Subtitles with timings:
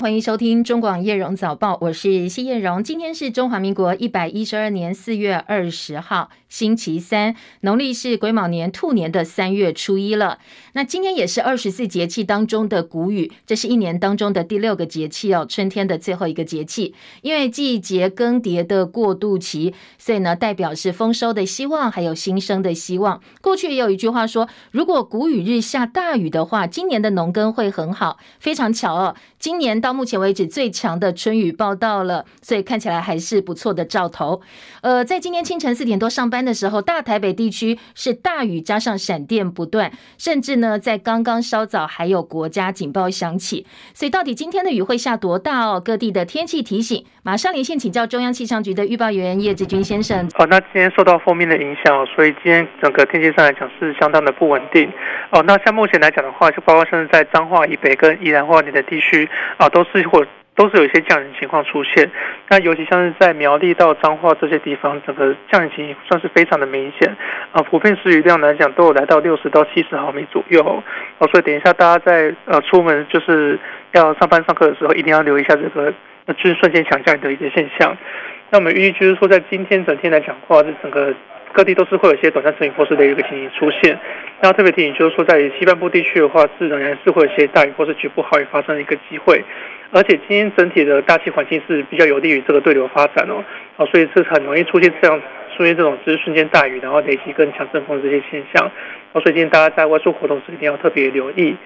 [0.00, 2.84] 欢迎收听中广叶荣早报，我是谢叶荣。
[2.84, 10.38] 今天是中华民国一百一十二年四月二十号，星期三，农历是癸卯年兔年的三月初一了。
[10.72, 16.94] 那今天也是二十四节气当中的谷雨，这是一年当中的第六个节气哦，春天的最后一个节气。
[17.22, 23.20] 因为季节更迭的过渡期，所以呢，代表是丰收的希望，还有新生的希望。
[23.40, 28.18] 过去也有一句话说，如果谷雨日下大雨的话，今年的农耕会很好。
[28.38, 34.40] 非常巧哦，今年到目前为止最强的春雨报道了，所以看起来还是不错的兆头。
[34.80, 43.66] 呃，在今天清晨四点多上班的时候，大台北地区是大雨加上闪电不断，甚至呢，在刚刚稍早还有国家警报响起。
[43.94, 45.80] 所以到底今天的雨会下多大哦？
[45.84, 50.28] 各地的天气提醒，马上连线请教中央气象局的预报员叶志军先生。
[50.34, 54.90] 好，那今天受到封面的影响，所以今天整个天气上来讲是相当的不稳定。
[55.30, 60.26] 哦，那像目前来讲的话，就包括像是在彰化以北跟宜兰花莲的地区啊，都是或
[60.58, 62.10] 都是有一些降雨情况出现。
[62.48, 67.16] 那尤其像是在苗栗到彰化这些地方，整个降雨情况算是非常的明显
[67.52, 67.62] 啊。
[67.62, 70.82] 普遍是雨量来讲，都有来到六十到七十毫米左右。
[71.18, 73.56] 哦，所以等一下大家在呃出门就是
[73.92, 75.94] 要上班上课的时候，一定要留意一下这个
[76.34, 77.96] 就是瞬间强降雨的一些现象。
[78.50, 81.14] 那我们预计就是说，在今天整天来讲的话，这整个。
[81.52, 83.98] 各地都是会有一些短暂阵雨或是的一个情形出现，
[84.40, 89.42] 那特别提醒就是说，在西半部地区的话，是仍然是会有一些大雨或是局部豪雨发生的一个机会，
[89.90, 93.42] 而且今天整体的大气环境是比较有利于这个对流发展哦，
[93.76, 95.20] 啊，所以是很容易出现这样
[95.56, 98.70] 出现这种只是瞬间大雨，然后累积更强阵风这些现象，
[99.12, 101.56] 啊，所以今天大家在外出活动时一定要特别留意。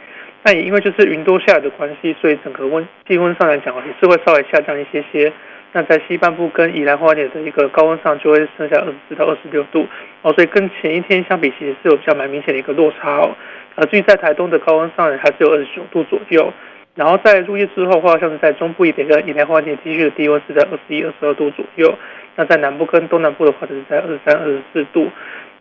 [0.44, 5.32] 那也因为就是云多下雨的关系，所以整个温气温上来讲也是会稍微下降一些些。
[5.74, 9.86] 那在西半部跟宜兰花莲的一个高温上，就会剩下二十四到二十六度
[10.20, 13.34] 哦，所以跟前一天相比，其实是有比较蛮明显的一个落差哦。
[13.76, 16.52] 呃，至于在台东的高温上，还是有二十九度左右。
[16.94, 21.94] 然后在入夜之后的话，像是在中部一点跟宜兰花莲地区的低温是在二十一、二十二度左右。
[22.36, 25.08] 那在南部跟东南部的话，就是在二十三、二十四度。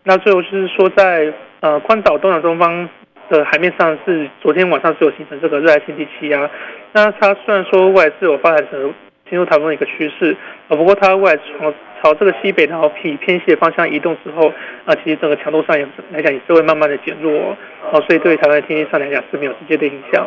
[0.04, 2.86] 那最后就是说在，呃宽岛东南东方
[3.30, 6.50] 的海面上，是昨天晚上是有形成这个热带性低气压。
[6.92, 8.92] 那它虽然说未来是有发展成。
[9.32, 10.36] 进入台风的一个趋势，
[10.68, 11.72] 啊，不过它未来朝
[12.02, 14.52] 朝这个西北，然后偏偏西的方向移动之后，
[14.84, 17.56] 啊，其实整个强度上也来讲也是会慢慢的减弱，
[17.90, 20.26] 哦，所以对于台湾的天气上来讲是没有直接的影响。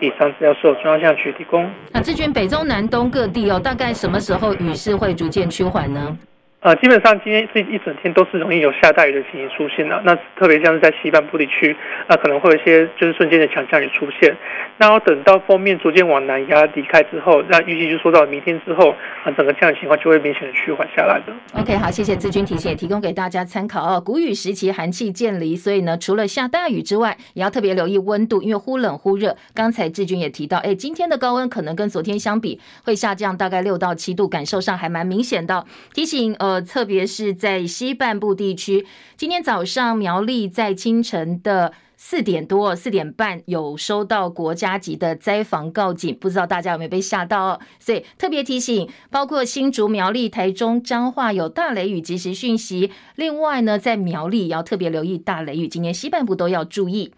[0.00, 1.68] 以上资料受中央气象局提供。
[1.90, 6.16] 那志军北中南东各地哦，大概什么时候雨势会逐渐趋缓呢？
[6.64, 10.00] 呃，基本上今天是一整天都是容易有下大雨的情形出现的。
[10.02, 11.76] 那特别像是在西半部地区，
[12.06, 14.34] 啊，可能会有一些就是瞬间的强降雨出现。
[14.78, 18.94] 那要等到锋面逐渐往南压离开之后，那预计就说到明天之后，
[19.24, 21.60] 啊，整个降雨情况就会明显的趋缓下来的。
[21.60, 24.00] OK，好，谢谢志军提醒，也提供给大家参考哦。
[24.00, 29.36] 谷雨时期寒气渐离，所以呢，除了下大雨之外，也要特别留意温度，因为忽冷忽热。
[29.54, 35.62] 刚才志军也提到，哎，今天的高温可能跟昨天相比会下降大概六到七度，感受上还蛮明显的。
[35.92, 37.34] 提醒，呃，特别是。
[37.34, 47.60] 在西半部地区，今天早上苗栗在清晨的四点多、四点半有收到国家级的灾防告警，不知道大家有没有被吓到哦？
[47.78, 52.90] 所以特别提醒，包括新竹、苗栗、台中、彰化有大雷雨及时讯息。
[53.16, 57.12] 另外呢，在苗栗也要特别留意大雷雨，今天西半部都要注意。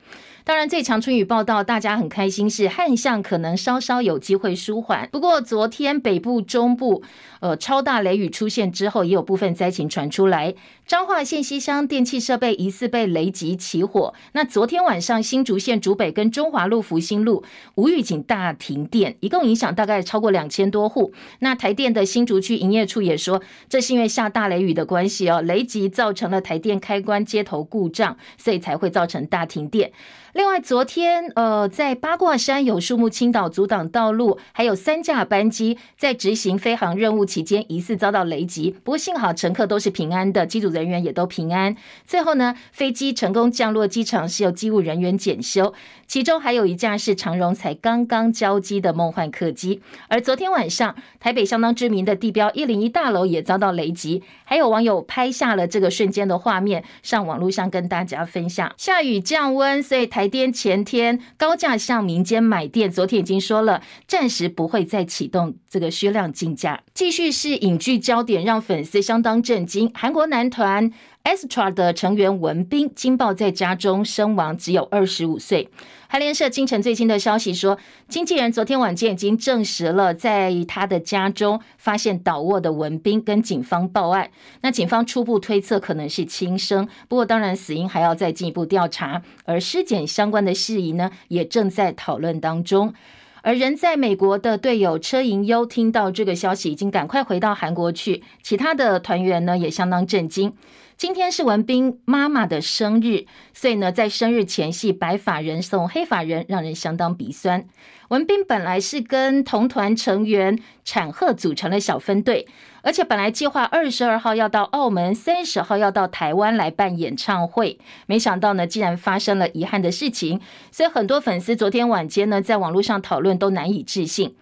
[0.46, 5.08] 当然，最强春雨报道，大家很开心，是旱象可能稍稍有机会舒缓。
[5.10, 7.02] 不过，昨天北部、中部，
[7.40, 10.54] 呃，超大雷雨出现之后，也有部分灾情传出来。
[10.86, 14.14] 彰化县西乡电气设备疑似被雷击起火。
[14.34, 17.42] 那昨天晚上，新竹县竹北跟中华路、福兴路
[17.74, 21.12] 无预警大停电，一共影响大概超过两千多户。
[21.40, 29.90] 那台电的新竹区营业处也说，这是因为下大雷雨的关系哦，雷击造成了台电开关接头故障，所以才会造成大停电。
[30.36, 41.74] 另外，昨天呃，在八卦山有树木倾倒阻挡道路，还有三架班机在执行飞航任务期间疑似遭到雷击，不过幸好乘客都是平安的，机组人员也都平安。
[42.06, 45.72] 最后呢，飞机成功降落机场，是由机务人员检修。
[46.06, 58.70] 其中还有一架是长荣才刚刚交机的梦幻客机，而昨天晚上台北相当知名的地标一零一大楼也遭到雷击，还有网友拍下了这个瞬间的画面，上网络上跟大家分享。
[58.76, 66.82] 下雨降温，所以台电前天高价向民间买电，昨天已经说了，暂时不会再启动这个削量竞价。
[66.94, 70.90] 继续是影剧焦点，让粉丝相当震惊，韩国男团
[71.26, 75.68] Astra 的成员文斌惊爆在家中身亡，只有二十五岁。
[76.06, 77.76] 韩联社清晨最新的消息说，
[78.08, 84.30] 经纪人昨天晚间已经证实了，在他的家中发现倒卧的文斌，跟警方报案。
[84.60, 89.22] 那警方初步推测可能是轻生，不过当然死因还要再进一步调查。
[89.46, 92.94] 而尸检相关的事宜呢，也正在讨论当中。
[93.42, 98.22] 而人在美国的队友车银优听到这个消息，已经赶快回到韩国去。
[98.42, 100.52] 其他的团员呢也相当震惊。
[100.96, 107.66] 今天是文彬妈妈的生日，所以呢，在生日前夕，白发人送黑发人，让人相当鼻酸。
[108.08, 112.48] 文彬本来是跟同团成员产贺组成了小分队，
[112.80, 120.40] 而且本来计划二十二号要到澳门，三十号要到台湾来办演唱会，没想到呢，竟然发生了遗憾的事情，
[120.70, 124.34] 所以很多粉丝昨天晚间呢，在网络上讨论都难以置信。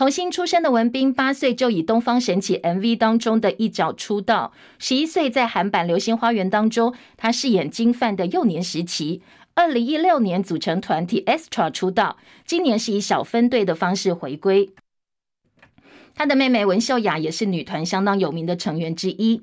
[0.00, 4.54] 童星出身的文彬，八岁就以《东方神起》MV 当中的一角出道。
[4.78, 9.20] 十一岁在韩版《流星花园》当中，他饰演金范的幼年时期。
[9.52, 12.16] 二零一六年组成团体 Extra 出道，
[12.46, 14.70] 今年是以小分队的方式回归。
[16.14, 19.42] 他的妹妹文秀雅也是女团相当有名的成员之一。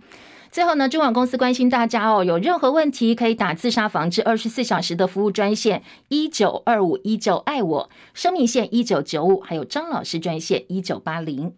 [0.52, 11.54] 最后呢，中广公司关心大家哦，有任何问题可以打自杀防治二十四小时的服务专线一九二五一九爱我，生命线一九九五，还有张老师专线一九八零。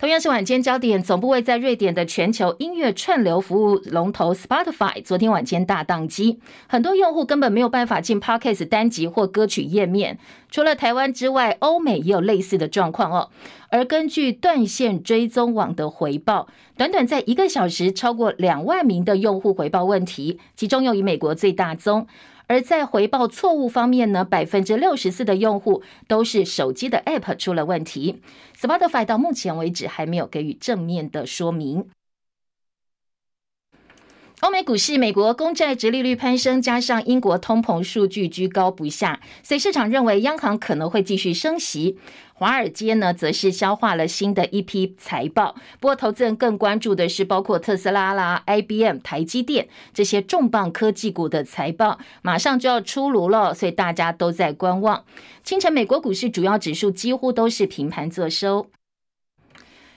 [0.00, 10.18] 同样是晚间焦点，总部位在瑞典的全球音乐串流服务龙头 Spotify，昨天晚间大宕机，很多用户根本没有办法进 Podcast 单集或歌曲页面。
[10.50, 13.28] 除了台湾之外，欧美也有类似的状况哦。
[13.68, 16.48] 而根据断线追踪网的回报，
[16.78, 22.06] 短短在一个小时，超过两万名的用户回报问题，其中又以美国最大宗。
[22.50, 28.20] 而在回报错误方面呢，百分之六十四的用户都是手机的 App 出了问题。
[28.60, 31.86] Spotify 到目前为止还没有给予正面的说明。
[34.40, 41.98] 欧美股市，美国公债殖利率攀升，加上英国通膨数据居高不下，所以市场认为央行可能会继续升息。
[42.32, 45.54] 华尔街呢，则是消化了新的一批财报。
[45.78, 55.04] 不过，投资人更关注的是包括特斯拉啦、IBM、台积电这些重磅科技股的财报，马上就要出炉了，所以大家都在观望。
[55.44, 58.68] 清晨，美国股市主要指数几乎都是平盘作收。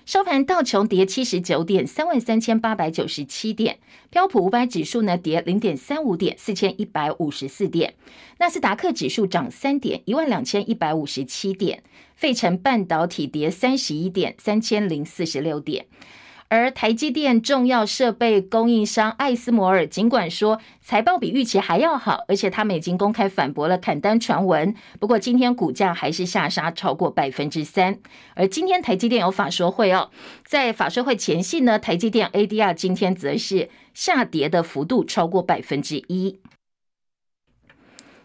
[0.05, 3.75] 收盘，道琼跌七十九点，三万三千八百九十七点；
[4.09, 7.91] 标普五百指数呢跌零点三五点，四千一百五十四点；
[8.37, 11.77] 纳斯达克指数涨三点，一万两千一百五十七点；
[12.15, 15.85] 费城半导体跌三十一点，三千零四十六点。
[16.53, 24.75] 而台积电重要设备供应商艾斯摩尔尽管说财报比预期还要好，而且他们已经公开反驳了砍单传闻。
[24.99, 27.97] 不过今天股价还是下杀超过百分之三。
[28.35, 30.11] 而今天台积电有法说会哦，
[30.45, 36.37] 在法说会前夕呢，台积电 ADR 今天则是下跌的幅度超过百分之一。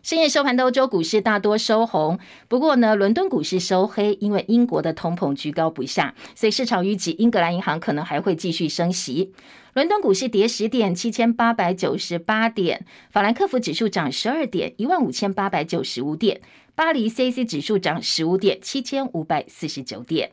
[0.02, 2.18] 深夜收盘的欧洲股市大多收红，
[2.48, 9.32] 不过呢，伦敦股市收黑，因为英国的通膨居高不下，所以市场预计英格兰银行可能还会继续升息。
[9.74, 12.80] 伦敦股市跌十点，七千八百九十八点；
[13.10, 16.38] 法兰克福指数涨十二点，一万五千八百九十五点；
[16.74, 20.30] 巴黎 CAC 指数涨十五点，七千五百四十九点。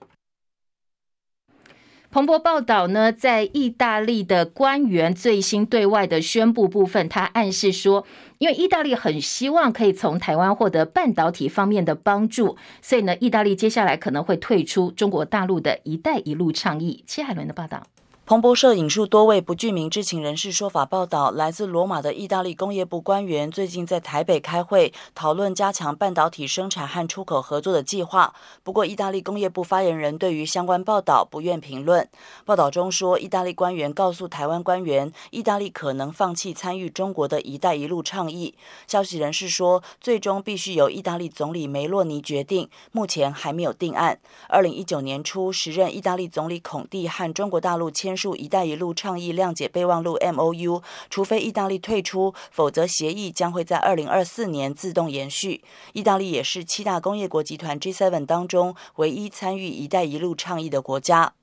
[2.15, 8.05] 彭博报道呢，在意大利的官员最新对外的宣布部分，他暗示说，
[8.37, 17.03] 因为意大利很希望可以从台湾获得半导体方面的帮助，所以呢，意大利接下来可能会退出中国大陆的一带一路倡议。
[17.05, 17.85] 戚海伦的报道。
[18.27, 28.33] 彭博社引述多位不具名知情人士说法报道，来自罗马的意大利工业部官员最近在台北开会，讨论加强半导体生产和出口合作的计划。
[28.63, 32.09] 不过，意大利工业部发言人对于相关报道不愿评论。
[32.45, 38.55] 报道中说，意大利官员告诉台湾官员，意大利可能放弃参与中国的一带一路倡议。
[38.87, 44.17] 消息人士说，最终必须由意大利总理梅洛尼决定，目前还没有定案。
[44.49, 48.14] 二零一九年初，时任意大利总理孔蒂和中国大陆签。
[48.15, 55.61] 签署“一带一路”倡议谅解备忘录 （MOU），除非意大利退出，否则协议将会在二零二四年自动延续。
[55.91, 61.33] 意大利也是七大工业国集团 G7 当中唯一参与“一带一路”倡议的国家。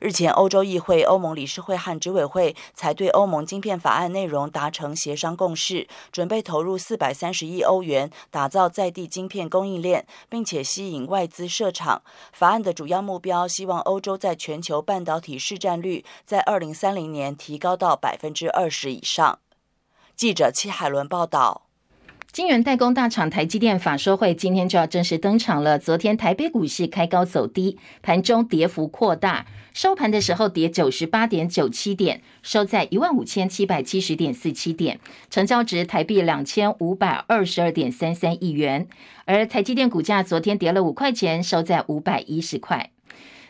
[0.00, 12.02] 日前，欧洲议会、欧盟理事会和执委会才对欧盟晶片法案内容达成协商共识，准备投入四百三十亿欧元打造在地晶片供应链，并且吸引外资设厂。
[12.32, 19.38] 法案的主要目标，希望欧洲在全球半导体市占率在二零三零年提高到百分之二十以上。
[20.14, 21.65] 记者戚海伦报道。
[22.36, 25.78] 晶圆代工大厂台积电法说会今天就要正式登场了。
[25.78, 35.00] 昨天台北股市开高走低，盘中跌幅扩大，收盘的时候跌九十八点九七点，收在一万五千七百七十点四七点，
[35.30, 38.86] 成交值台币两千五百二十二点三三亿元。
[39.24, 42.90] 而台积电股价昨天跌了五块钱，收在五百一十块。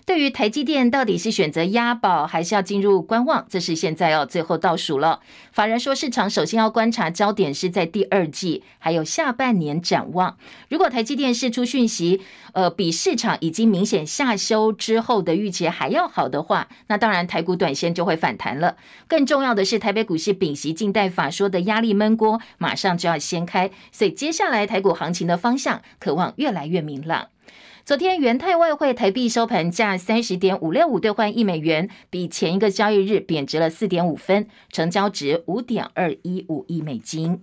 [0.07, 5.19] 对于台积电到底是选择押宝还是要进入观望，这是现在要最后倒数了。
[5.51, 10.39] 法人说，市场首先要观察焦点是在第二季，还有下半年展望。
[10.69, 12.21] 如果台积电释出讯息，
[12.53, 18.77] 呃，比市场已经明显下修之后的预期还要好的话，那当然台股短线就会反弹了。
[19.09, 27.27] 更重要的是，台北股市丙席静待法说的压力闷锅马上就要掀开，所以接下来台股行情的方向可望越来越明朗。
[27.87, 37.43] 昨天元泰外汇台币收盘价三十点五六五兑换一美元，比前一个交易日贬值了四点五分，成交值五点二一五亿美金。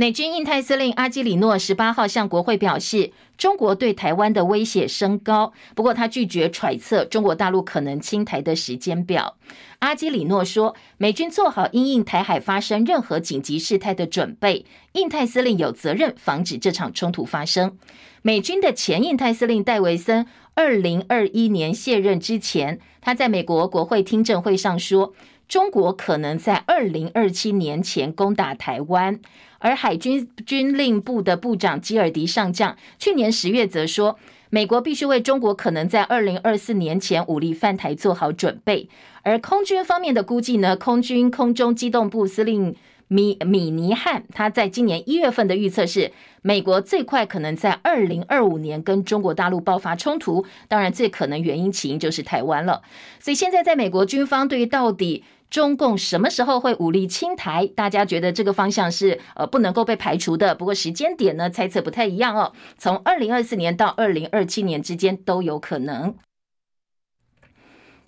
[0.00, 9.36] 美军印太司令阿基里诺十八号向国会表示，中国对台湾的威胁升高，不过他拒绝揣测中国大陆可能侵台的时间表。
[9.80, 17.76] 阿基里诺说，美军做好因应台海发生任何紧急事态的准备，印太司令有责任防止这场冲突发生。
[18.22, 20.24] 美军的前印太司令戴维森，
[20.54, 25.12] 二零二一年卸任之前，他在美国国会听证会上说，
[25.48, 29.18] 中国可能在二零二七年前攻打台湾。
[29.58, 34.18] 而海军军令部的部长基尔迪上将去年十月则说，
[34.50, 38.88] 美国必须为中国可能在二零二四年前武力犯台做好准备。
[39.22, 42.74] 而空军方面的估计呢，空军空中机动部司令
[43.08, 46.12] 米米尼汉他在今年一月份的预测是，
[46.42, 50.46] 美国最快可能在二零二五年跟中国大陆爆发冲突。
[50.68, 52.82] 当然，最可能原因起因就是台湾了。
[53.18, 55.24] 所以现在在美国军方对于到底。
[55.50, 57.66] 中共什么时候会武力清台？
[57.66, 60.54] 大家觉得这个方向是呃不能够被排除的。
[60.54, 62.52] 不过时间点呢，猜测不太一样哦。
[62.76, 66.14] 从二零二四年到二零二七年之间都有可能。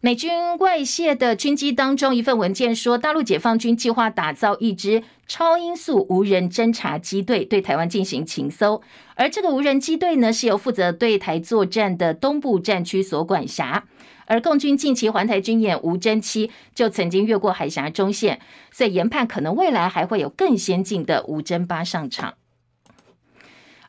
[0.02, 8.80] 美军外泄的军机当中，一份文件说，大陆解放军计划打造一支超音速无人侦察机队，对台湾进行情搜。
[9.14, 13.84] 而这个无人机队呢，是由负责对台作战的东部战区所管辖。
[14.30, 18.38] 而共军近期环台军演无侦七就曾经越过海峡中线，
[18.70, 22.34] 所以研判可能未来还会有更先进的无侦八上场。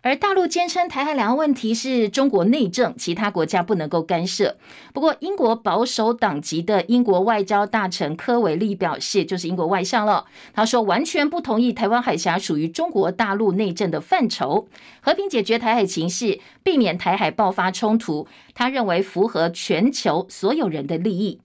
[0.03, 4.57] 而大陆坚称台海两岸问题是中国内政，其他国家不能够干涉。
[4.93, 10.25] 不过，英国保守党籍的英国外交大臣科维利表示，就是英国外相了。
[10.55, 14.67] 他说，完全不同意台湾海峡属于中国大陆内政的范畴，
[15.01, 18.27] 和平解决台海情势，避免台海爆发冲突。
[18.55, 21.39] 他认为符合全球所有人的利益。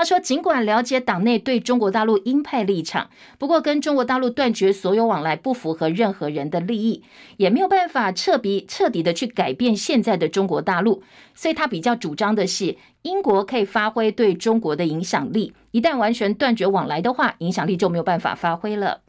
[0.00, 7.02] 他说：“尽管了解党内对中国大陆鹰派立场，不过跟中国大陆断绝所有往来不符合任何人的利益，
[7.36, 11.02] 也没有办法彻底彻底的去改变现在的中国大陆。
[11.34, 15.52] 所以他比较主张的是，英国可以发挥对中国的影响力。
[15.70, 19.02] 一旦完全断绝往来的话，影响力就没有办法发挥了。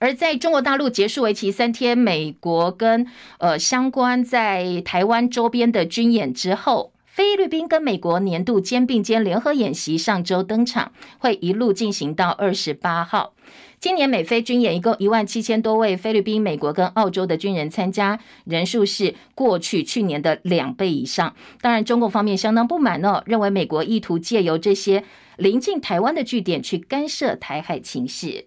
[0.00, 3.06] 而在中国大陆结束为期三天，美国跟
[3.38, 13.34] 呃相关在台湾周边的军演之后。”菲律宾跟美国年度肩并肩联合演习上周登场，会一路进行到二十八号。
[13.80, 21.34] 今年美菲军演一共一万七千多位菲律宾、美国跟澳洲的军人参加，人数是过去去年的两倍以上。
[21.60, 25.02] 当然，中共方面相当不满哦，认为美国意图借由这些
[25.36, 28.46] 临近台湾的据点去干涉台海情势。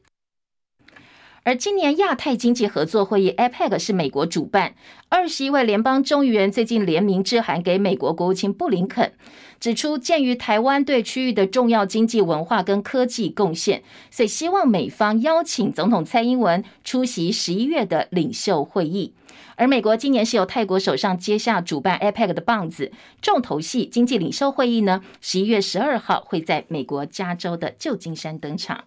[1.45, 4.75] 而今年亚太经济合作会议 （APEC） 是美国主办，
[5.15, 9.11] 二十一位联邦众议员最近联名致函给美国国务卿布林肯，
[9.59, 19.13] 指出鉴于台湾对区域的重要经济、文化跟科技贡献，所以希望美方邀请总统蔡英文出席十一月的领袖会议。
[19.55, 22.91] 而美国今年是由泰国首相接下主办 APEC 的棒子，
[23.21, 28.85] 重头戏经济领袖会议呢，十一月十二号会在美国加州的旧金山登场。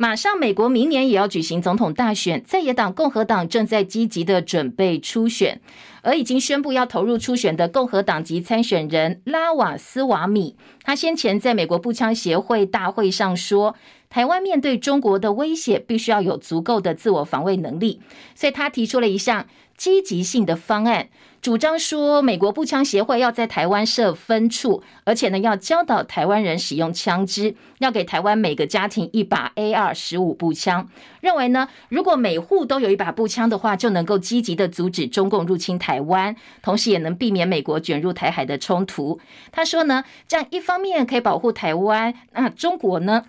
[0.00, 5.60] 马上，美国明年也要举行总统大选，在野党共和党正在积极的准备初选，
[6.02, 13.74] 而已经宣布要投入初选的共和党籍参选人拉瓦斯瓦米，他先前在美国步枪协会大会上说，
[14.08, 18.00] 台湾面对中国的威胁，必须要有足够的自我防卫能力，
[18.36, 21.08] 所以他提出了一项积极性的方案。
[21.40, 30.88] 主张说，美国步枪协会要在台湾设分处，而且呢，要教导台湾人使用枪支，要给台湾每个家庭一把 AR 十五步枪。
[31.20, 39.20] 认为呢，如果每户都有一把步枪的话，就能够积极的阻止中共入侵台湾，同时也能避免美国卷入台海的冲突。
[39.52, 43.26] 他说呢，这样一方面可以保护台湾，那中国呢，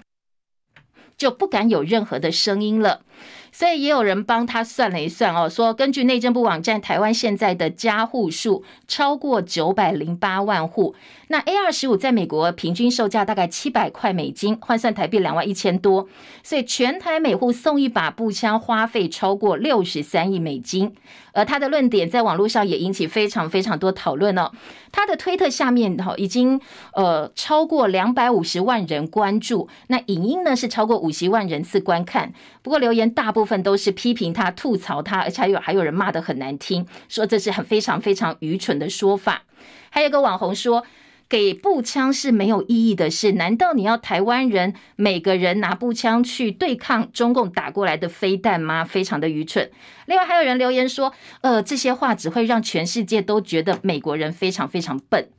[1.15, 3.01] 就不敢有任何的声音了。
[3.59, 10.95] 所以也有人帮他算了一算哦，说根据内政部网站，台湾现在的家户数超过九百零八万户。
[11.31, 16.09] 那 A 二十五在美国平均售价大概七百块美金，换算台币两万一千多，
[16.41, 20.95] 所以全台每户送一把步枪，花费超过六十三亿美金。
[21.31, 24.51] 而他的论点在网络上也引起非常非常多讨论哦。
[24.91, 26.59] 他的推特下面哈已经
[26.93, 32.33] 呃超过两百五十万人关注，那影音呢是超过五十万人次观看。
[32.63, 39.43] 不过留言大部分都是批评他、吐槽他，而且还有还有人骂得很难听，说这是很非常非常愚蠢的说法。
[39.89, 40.85] 还有个网红说。
[41.29, 48.83] 给步枪是没有意义的事，难道你要台湾人每个人拿步枪去对抗中共打过来的飞弹吗？
[48.83, 49.69] 非常的愚蠢。
[50.07, 55.29] 另外还有人留言说，呃，这些话只会让全世界都觉得美国人非常非常笨。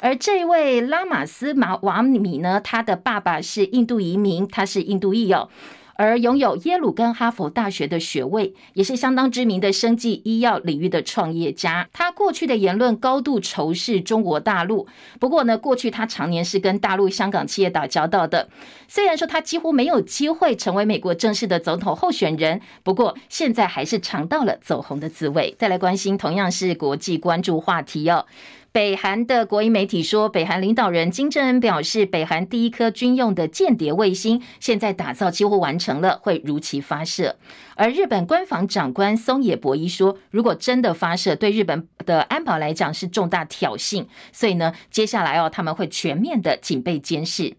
[0.00, 5.48] 而这位拉马斯马瓦米呢，他的爸爸是印度移民，他是印度裔哦。
[5.98, 11.88] 而拥有耶鲁跟哈佛大学的学位，也是相当知名的生技医药领域的创业家。
[11.92, 14.86] 他过去的言论高度仇视中国大陆，
[15.18, 18.48] 不过呢，过去他常年是跟大陆、香港企业打交道的。
[18.86, 25.52] 虽然说他几乎没有机会成为美国正式的总统候选人，不过现在还是尝到了走红的滋味。
[25.58, 28.24] 再来关心同样是国际关注话题哦。
[28.70, 37.36] 北韩的国营媒体说，北韩领导人金正恩表示，北韩第一颗军用的间谍卫星现在打造几乎完成了，会如期发射。
[37.74, 47.56] 而日本官房长官松野博一说，如果真的发射，对日本的安保来讲是重大挑衅，所以呢，接下来哦，他们会全面的警备监视。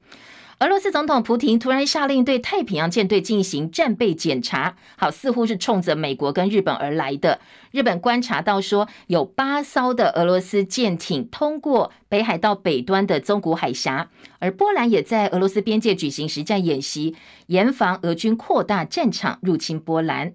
[0.60, 7.40] 俄罗斯总统普廷突然下令对太平洋舰队进行战备检查，好，似乎是冲着美国跟日本而来的。
[7.72, 17.16] 日本观察到说，有八艘的俄罗斯舰艇通过北海道北端的宗谷海峡，而波兰也在俄罗斯边界举行实战演习，
[17.48, 20.34] 严防俄军扩大战场入侵波兰。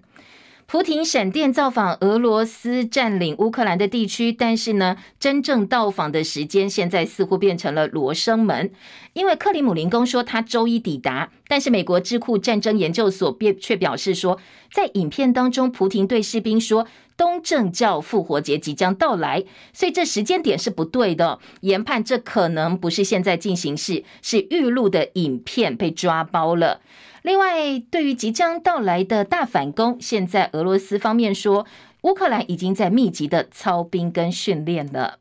[0.74, 8.72] 普亭闪电造访俄罗斯占领乌克兰的地区，但是呢，真正到访的时间现在似乎变成了罗生门，
[9.12, 14.40] 因为克里姆林宫说他周一抵达，但是美国智库战争研究所便却表示说，
[14.72, 26.80] 在影片当中，普廷对士兵说东正教复活节即将到来，所以这时间点是不对的，研判这可能不是现在进行式，是预录的影片被抓包了。
[27.24, 31.64] 另外，对于即将到来的大反攻，现在俄罗斯方面说，
[32.02, 35.20] 乌克兰已经在密集的操兵跟训练了。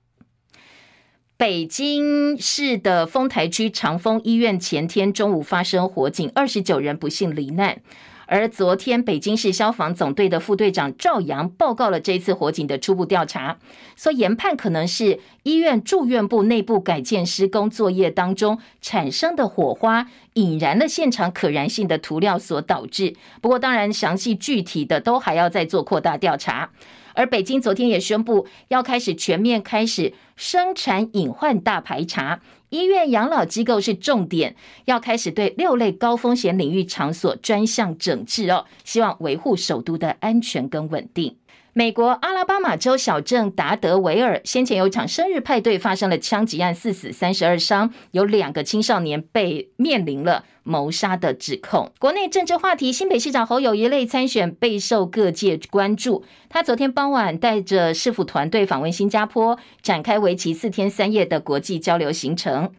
[1.38, 7.82] 北京市的丰台区长丰医院前天中午发生火警，二十九人不幸罹难。
[8.26, 13.58] 而昨天，北京市消防总队的副队长赵阳报告了这次火警的初步调查，
[13.96, 23.16] 说研判可能是医院住院部内部改建施工作业当中产生的火花引燃了现场可燃性的涂料所导致。
[23.42, 26.72] 不过，当然详细具体的都还要再做扩大调查。
[27.16, 32.40] 而北京昨天也宣布要开始全面开始生产隐患大排查。
[32.74, 34.56] 医院、养老机构是重点，
[34.86, 41.36] 要开始对六类高风险领域场所专项整治哦，希望维护首都的安全跟稳定。
[41.76, 51.92] 美国阿拉巴马州小镇达德维尔先前有一场生日派对发生了枪击案，四死三十二伤，有两个青少年被面临了谋杀的指控。
[51.98, 56.24] 国内政治话题，新北市长侯友宜类参选备受各界关注。
[56.48, 62.72] 他昨天傍晚带着市府团队访问新加坡，展开为期四天三夜的国际交流行程。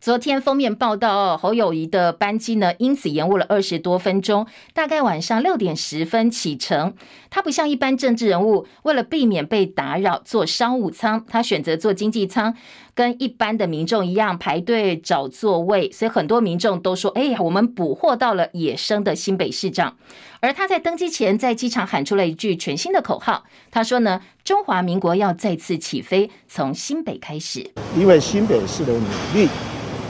[0.00, 6.94] 昨天封面报道，侯友谊的班机呢，因此延误了二十多分钟，大概晚上六点十分启程。
[7.30, 12.54] 他不像一般政治人物，为了避免被打扰，坐商务舱，他选择坐经济舱，
[12.94, 15.90] 跟一般的民众一样排队找座位。
[15.90, 19.96] 所以很多民众都说：“哎呀，我们捕获到了野生的新北市长。”
[20.38, 29.00] 而他在登机前，在机场喊出了一句全新的口号，他说呢：“中华民国要再次起飞，从新北开始。”因为新北市的努
[29.34, 29.48] 力。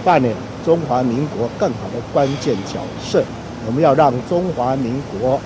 [0.05, 0.35] 扮演
[0.65, 3.23] 中华民国更好的关键角色，
[3.67, 5.41] 我们要让中华民国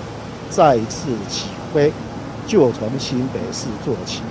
[0.49, 1.91] 再次起飞，
[2.45, 4.21] 就从新北市做起。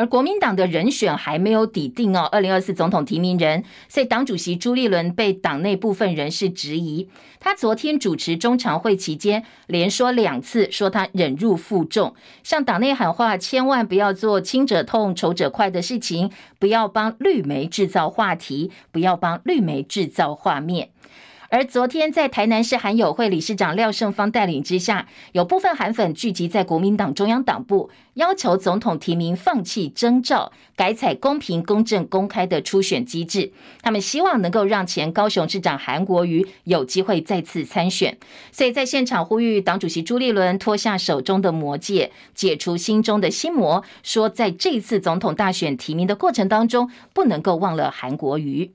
[0.00, 7.06] 而国民党的人选还没有底定哦，二零二四总统提名人，所以党主席朱立伦被党内部分人士质疑。
[7.38, 20.88] 他昨天主持中常会期间，连说两次，说他忍辱负重，向党内喊话，千万不要做亲者痛、仇者快的事情，不要帮绿媒制造话题，不要帮绿媒制造画面。
[21.52, 33.52] 而昨天在台南市韩友会理事长廖胜芳带领之下，有部分韩粉聚集在国民党中央党部，要求总统提名放弃征召，改采公平、公正、公开的初选机制。
[33.82, 38.16] 他们希望能够让前高雄市长韩国瑜有机会再次参选。
[38.52, 48.70] 所以在现场呼吁党主席朱立伦脱下手中的魔戒，解除心中的心魔，说在这次总统大选提名的过程当中，不能够忘了韩国瑜。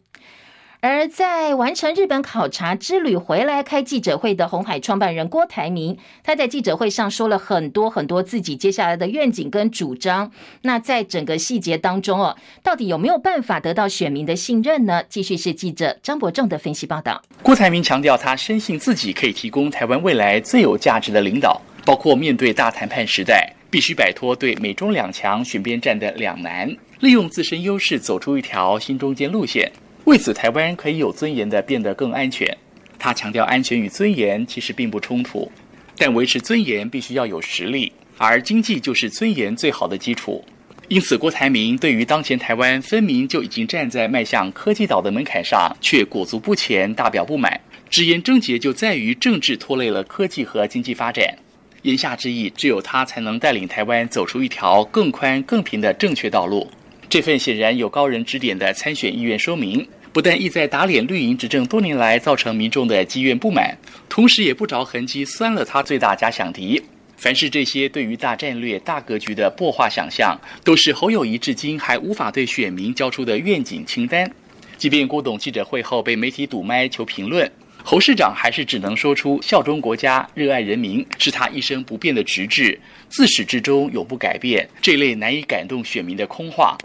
[0.81, 10.31] 而在完成日本考察之旅回来开记者会的红海创办人郭台铭，他在记者会上说了很多很多自己接下来的愿景跟主张。
[10.61, 15.01] 那在整个细节当中哦，到底有没有办法得到选民的信任呢？
[15.09, 17.21] 继续是记者张伯仲的分析报道。
[17.41, 29.71] 郭台铭强调，他深信自己可以提供台湾未来最有价值的领导，包括面对大谈判时代，必须摆脱对美中两强选边站的两难，利用自身优势走出一条新中间路线。
[30.05, 32.55] 为此，台湾可以有尊严地变得更安全。
[32.99, 35.51] 他强调，安全与尊严其实并不冲突，
[35.97, 40.45] 但维持尊严必须要有实力，而经济就是尊严最好的基础。
[40.87, 51.35] 因此，郭台铭对于当前台湾分明就已经站在迈向科技岛的门槛上，却裹足不前，大表不满，直言症结就在于政治拖累了科技和经济发展。
[51.81, 56.69] 言下之意，只有他才能带领台湾走出一条更宽、更平的正确道路。
[57.07, 66.81] 这份显然有高人指点的参选意愿说明，不但意在打脸绿营执政多年来造成民众的积怨不满，同时也不着痕迹酸了他最大假想敌。
[67.17, 74.31] 凡是这些对于大战略、大格局的破坏想象，都是侯友谊至今还无法对选民交出的愿景清单。
[74.77, 77.51] 即便郭董记者会后被媒体堵麦求评论，
[77.83, 84.65] 侯市长还是只能说出效忠国家、热爱人民是他一生不变的职志，自始至终永不改变。
[84.81, 86.77] 这类难以感动选民的空话。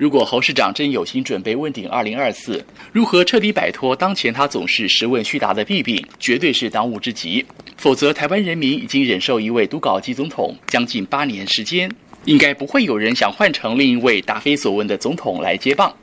[0.00, 7.44] 如果侯市长真有心准备问鼎二零二四，如何彻底摆脱当前他总是实问虚答的弊病，绝对是当务之急。
[7.76, 11.86] 否则，台湾人民已经忍受一位读稿机总统将近八年时间，
[12.24, 15.94] 应该不会有人想换成另一位答非所问的总统来接棒。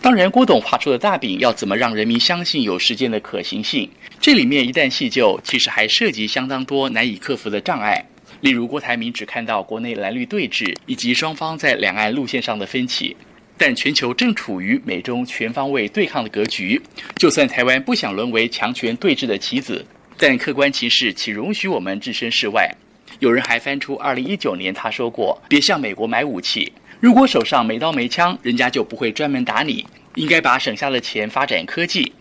[0.00, 3.90] 当然，郭董画出的大饼要怎么让人民相信有实践的可行性？
[4.20, 8.06] 这里面一旦细究，其实还涉及相当多难以克服的障碍。
[8.42, 13.16] 例如，郭台铭只看到国内蓝绿对峙以及双方在两岸路线上的分歧。
[13.62, 16.80] 但全球正处于美中全方位对抗的格局，
[17.16, 19.84] 就算台湾不想沦为强权对峙的棋子，
[20.16, 22.74] 但客观情势岂容许我们置身事外？
[23.18, 29.86] 有人还翻出二零一九年他说过：“别向美国买武器，如果手上没刀没枪，人家就不会专门打你。
[30.14, 32.14] 应该把省下的钱发展科技。”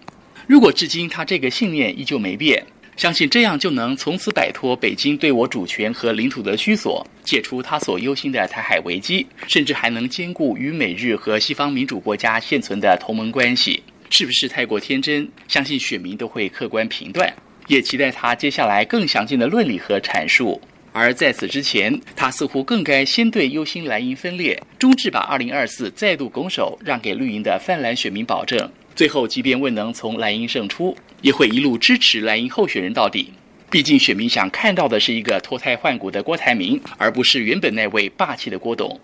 [0.45, 2.65] 如果至今他这个信念依旧没变。
[2.99, 15.25] 相信这样就能从此摆脱北京对我主权和领土的需索，解除他所忧心的台海危机，甚至还能兼顾与美日和西方民主国家现存的同盟关系，是不是太过天真？
[15.47, 17.33] 相信选民都会客观评断，
[17.67, 20.59] 也期待他接下来更详尽的论理和阐述。
[20.91, 28.69] 而在此之前，他似乎更该先对忧心蓝营分裂，终至把二零二四再度拱手让给绿营的泛蓝选民保证。
[28.93, 33.34] 最后，即便未能从蓝营胜出，也会一路支持蓝营候选人到底。
[33.71, 38.99] 毕竟，选民想看到的是一个脱胎换骨的郭台铭，而不是原本那位霸气的郭董。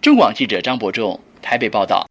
[0.00, 2.09] 中广记者张伯仲台北报道。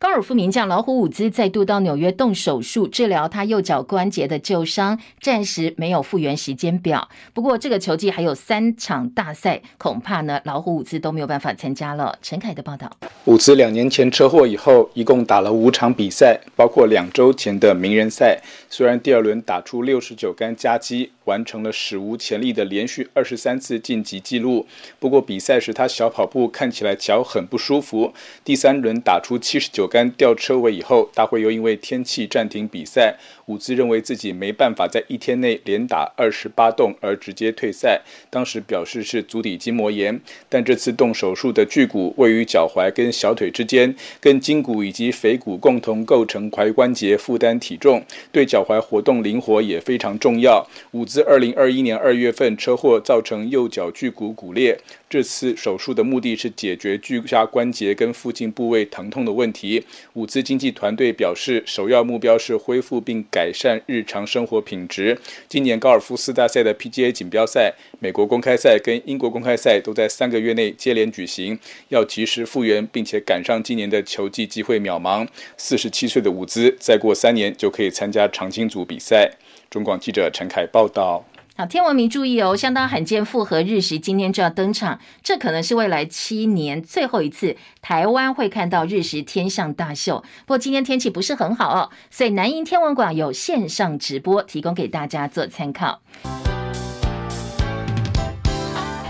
[0.00, 7.08] 高尔夫名将老虎伍兹再度到纽约动手术治疗他右脚关节的旧伤，暂时没有复原时间表。
[7.34, 12.16] 不过，这个球季还有三场大赛，恐怕呢老虎伍兹都没有办法参加了。
[12.22, 12.88] 陈凯的报道：
[13.24, 18.40] 伍兹两年前车祸以后，一共打了五场比赛，包括两周前的名人赛。
[18.70, 24.64] 虽然第二轮打出六十九杆佳绩，完成了史无前例的连续二十三次晋级纪录，
[25.00, 28.14] 不过比赛时他小跑步看起来脚很不舒服。
[28.44, 33.16] 第三轮打出七十九杆吊车尾以后，大会又因为天气暂停比赛。
[33.48, 38.02] 伍兹认为自己没办法在一天内连打二十八洞，而直接退赛。
[38.30, 50.66] 当时表示是足底筋膜炎，但这次动手术的距骨位于脚踝跟小腿之间，跟筋骨以及腓骨共同构成踝关节，负担体重，对脚踝活动灵活也非常重要。
[50.92, 54.78] 伍兹二零二一年二月份车祸造成右脚距骨骨裂。
[55.08, 59.82] 这次手术的目的是解决距下关节跟附近部位疼痛的问题。
[60.12, 65.16] 伍兹经纪团队表示，首要目标是恢复并改善日常生活品质。
[65.46, 71.56] 今年高尔夫四大赛的 PGA 锦标赛、美国公开赛跟英国公开赛都在三个月内接连举行，
[71.88, 75.24] 要及时复原，并且赶上今年的球季机会渺茫。
[75.56, 79.30] 四十七岁的伍兹，再过三年就可以参加常青组比赛。
[79.70, 81.24] 中广记者陈凯报道。
[81.60, 90.22] 好，天文迷注意哦，相当罕见复合日食今天就要登场，这可能是未来七年最后一次台湾会看到日食天象大秀。
[90.46, 96.00] 不过今天天气不是很好哦，所以南瀛天文馆有线上直播，提供给大家做参考。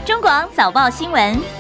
[0.07, 1.58] 中广早报新闻。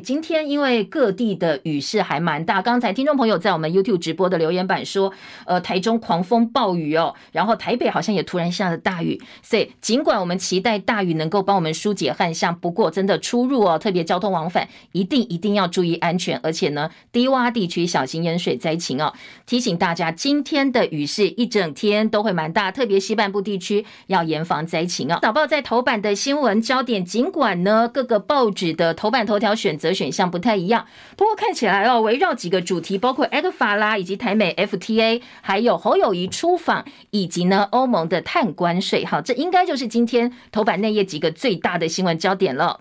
[0.00, 5.12] 今天因为各地的雨势还蛮大，刚才听众朋友在我们 YouTube 直播的留言板说，
[5.46, 19.12] 呃，台中狂风暴雨哦，然后台北好像也突然下了大雨，所以尽管我们期待大雨能够帮我们疏解旱象，不过真的出入哦，特别交通往返一定一定要注意安全，而且呢，低洼地区小心淹水灾情哦。
[19.46, 25.18] 提醒大家，今天的雨势一整天都会蛮大，特别西半部地区要严防灾情哦。
[25.22, 29.90] 早报在头版的新闻焦点，尽管呢各个报纸的头版头条选择。
[29.90, 42.78] 则选项不太一样，不过看起来哦，围绕几个主题，包括 ECFA 啦，以及台美 FTA，还有侯友谊出访，以及呢欧盟的碳关税，好，这应该就是今天头版内页几个最大的新闻焦点了。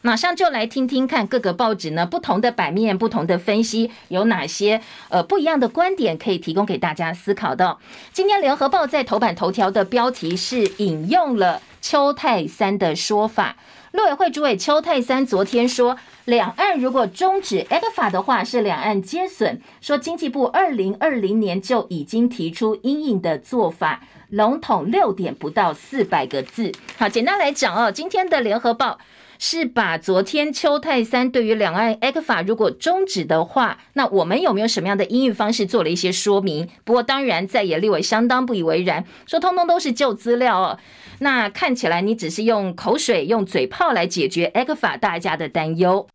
[0.00, 7.78] 马上就来听听看各个报纸呢不同的版面、不同的分析有哪些呃不一样的观点可以提供给大家思考的。
[8.12, 13.54] 今天联合报在头版头条的标题是引用了邱泰三的说法。
[13.92, 19.60] 陆委会主委邱泰三昨天说，两岸如果终止 ECFA 的话，是两岸皆损。
[19.82, 26.72] 说经济部二零二零年就已经提出阴影的做法，笼统六点不到四百个字。
[26.96, 28.98] 好，简单来讲哦，今天的联合报
[29.44, 36.68] 是把昨天邱太三对于两岸 ECFA 如果终止的话，那我们有没有什么样的因应方式做了一些说明。
[36.84, 40.78] 不过当然在野立委相当不以为然，说通通都是旧资料哦。
[41.18, 46.06] 那看起来你只是用口水、用嘴炮来解决 ECFA 大家的担忧。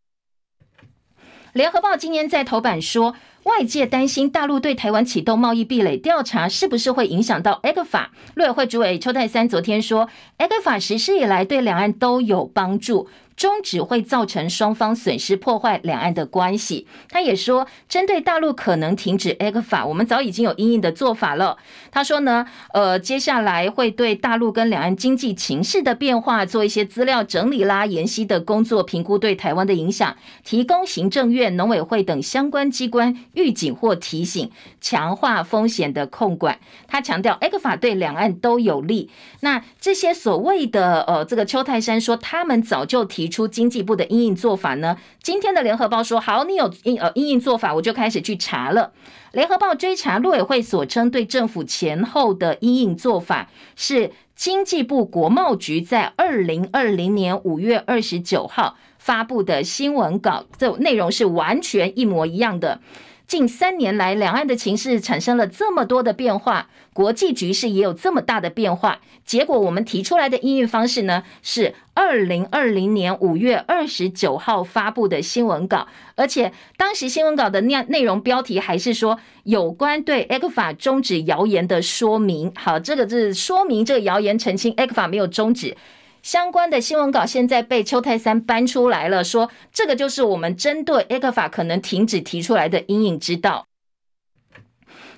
[1.52, 3.13] 联合报今天在头版说，
[3.47, 8.07] 外界担心大陆对台湾启动贸易壁垒调查，是不是会影响到 ECFA？
[8.36, 13.07] 陆委会主委邱泰三昨天说，ECFA 实施以来对两岸都有帮助。
[13.38, 16.88] 终止会造成双方损失，破坏两岸的关系。
[17.08, 21.56] 他也说，针对大陆可能停止 ECFA，我们早已经有因应的做法了。
[21.91, 34.50] 他说呢，呃，接下来会对大陆跟两岸经济情势的变化做一些资料整理啦、研析的工作，评估对台湾的影响，提供行政院、农委会等相关机关预警或提醒，
[34.82, 36.60] 强化风险的控管。
[36.88, 39.12] 他强调，ECFA 对两岸都有利。
[39.41, 43.27] 那这些所谓的呃，这个邱泰山说，他们早就提。
[43.28, 44.98] 出经济部的因应做法呢？
[45.22, 48.92] 今天的联合报说好，你有阴呃因应做法，我就开始去查了。
[49.34, 62.80] 联合报追查陆委会所称对政府前后的因应做法，是经济部国贸局在二零二零年五月二十九号发布的新闻稿，这内容是完全一模一样的。
[63.28, 69.02] 近三年来，两岸的情势产生了这么多的变化，国际局势也有这么大的变化。
[69.26, 82.54] 结果，我们提出来的因应方式呢，是二零二零年五月二十九号发布的新闻稿，而且当时新闻稿的内内容标题还是说有关对 ECFA 终止谣言的说明。
[82.56, 85.76] 好，这个是说明这个谣言，澄清 ECFA 没有终止。
[86.21, 93.65] 相关的新闻稿现在被邱泰三搬出来了，说这个就是我们针对 ECFA 可能停止提出来的阴影之道。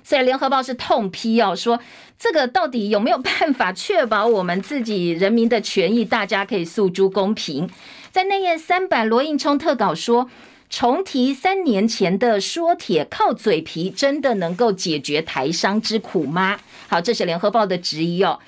[0.02, 1.78] 所以联合报是痛批哦，说
[2.18, 6.04] 这个到底有没有办法确保我们自己人民的权益？
[6.04, 7.68] 大家可以诉诸公平。
[8.10, 10.28] 在内页三版，罗应聪特稿说，
[10.68, 16.58] 重提三年前的说帖，靠嘴皮真的能够解决台商之苦吗？
[16.88, 18.40] 好，这是联合报的质疑哦。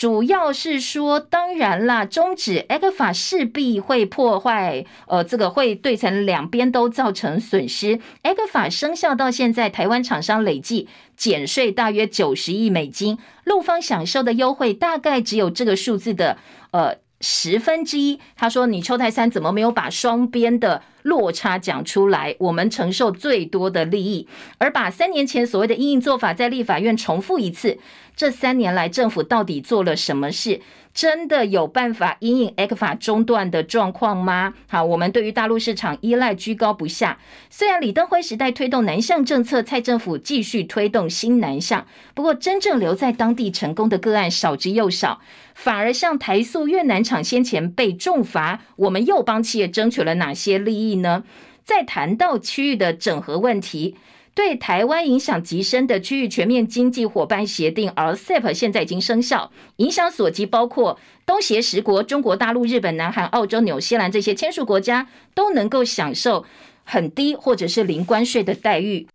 [0.00, 8.00] 主要是说，当然啦，终止爱克法势必会破坏，呃，这个会对成两边都造成损失。
[8.22, 16.38] 爱克法生效到现在，台湾厂商累计减税大约九十亿美金，陆方享受的优惠大概只有这个数字的，
[16.70, 16.96] 呃。
[17.22, 22.34] 十分之一，他说：“你邱泰三怎么没有把双边的落差讲出来？
[22.38, 27.76] 我们承受最多的利益，而把三年前所谓的因应做法在立法院重复一次。
[28.16, 30.60] 这三年来政府到底做了什么事？”
[30.92, 34.52] 真的有办法因应 ECFA 中断的状况吗？
[34.66, 37.16] 好，我们对于大陆市场依赖居高不下。
[37.48, 45.20] 虽然李登辉时代推动南向政策，蔡政府继续推动新南向，不过真正留在当地成功的个案少之又少，
[45.54, 51.22] 反而像台塑越南厂先前被重罚，我们又帮企业争取了哪些利益呢？
[51.62, 53.94] 再谈到区域的整合问题。
[54.40, 66.46] 对台湾影响极深的区域全面经济伙伴协定 RCEP 现在已经生效，影响所及包括东协十国、中国大陆、日本、南韩、澳洲、纽西兰这些签署国家都能够享受
[66.84, 69.06] 很低或者是零关税的待遇。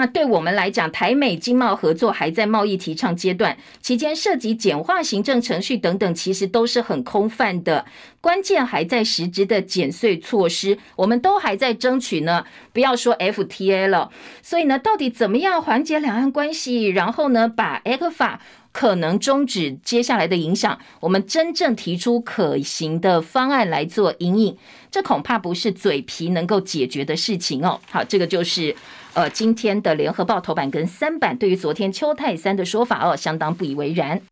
[0.00, 7.84] 那对我们来讲，台美经贸合作还在贸易提倡阶段，期间涉及简化行政程序等等，其实都是很空泛的。
[8.22, 12.46] 关键还在实质的减税措施，我们都还在争取呢。
[12.72, 14.10] 不要说 FTA 了，
[14.42, 18.38] 所以呢，到底怎么样缓解两岸关系，然后呢，把 ECFA
[18.72, 24.56] 可能终止接下来的影响，我们真正提出可行的方案来做引领，
[24.90, 27.78] 这恐怕不是嘴皮能够解决的事情哦。
[27.90, 28.74] 好，这个就是
[29.14, 34.22] 呃今天的联合报头版跟三版对于昨天邱泰三的说法哦，相当不以为然。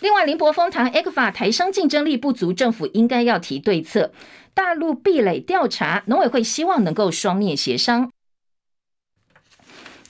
[0.00, 4.12] 另外，林柏峰谈 ECFA 台商竞争力不足，政府应该要提对策。
[4.52, 8.10] 大陆壁垒调查，农委会希望能够双面协商。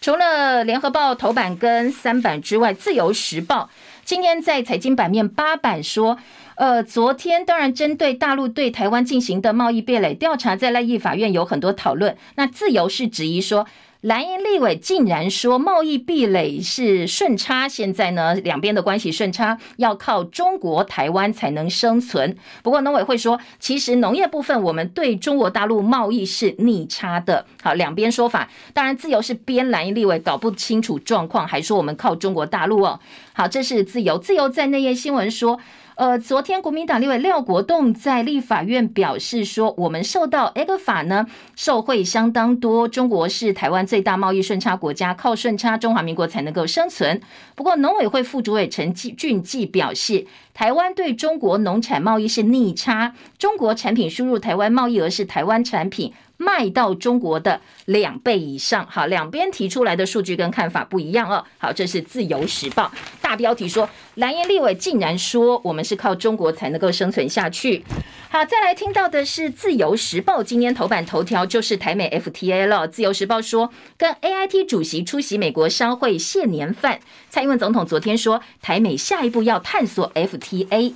[0.01, 3.71] 除了联合报头版跟三版之外，自由时报
[4.05, 6.19] 今天在财经版面八版说，
[6.57, 12.17] 呃，昨天当然针对大陆对台湾进行的贸易壁垒调查，在立法院有很多讨论。
[12.37, 13.67] 那自由是质疑说。
[14.05, 22.37] 蓝营立委竟然说贸易壁垒是顺差，现在呢两边的关系顺差，要靠中国台湾才能生存。
[22.63, 27.47] 不过农委会说，其实农业部分我们对中国大陆贸易是逆差的。
[27.63, 33.01] 好，两边说法，当然自由是编蓝营立委搞不清楚状况，还说我们靠中国大陆哦。
[33.33, 35.59] 好，这是自由，自由在内页新闻说。
[35.97, 47.21] 呃，昨天国民党立委廖国栋在立法院表示说，我们受到 ECFA 呢受惠相当多，中国是台湾最大贸易顺差国家，靠顺差中华民国才能够生存。
[47.55, 56.13] 不过农委会副主委陈俊记表示，台湾对中国农产贸易是逆差，中国产品输入台湾贸易额是台湾产品。
[56.37, 61.45] 卖到中国的两倍以上，好，两边提出来的数据跟看法不一样哦。
[61.59, 67.85] 好，这是自由时报大标题说，蓝营立委竟然说我们是靠中国才能够生存下去。
[68.29, 72.89] 好，再来听到的是自由时报今天头版头条就是台美 FTA 了。
[72.89, 76.99] 自由时报说，跟 AIT 主席出席美国商会谢年饭，
[77.31, 80.95] 蔡英文总统昨天说，台美下一步要探索 FTA。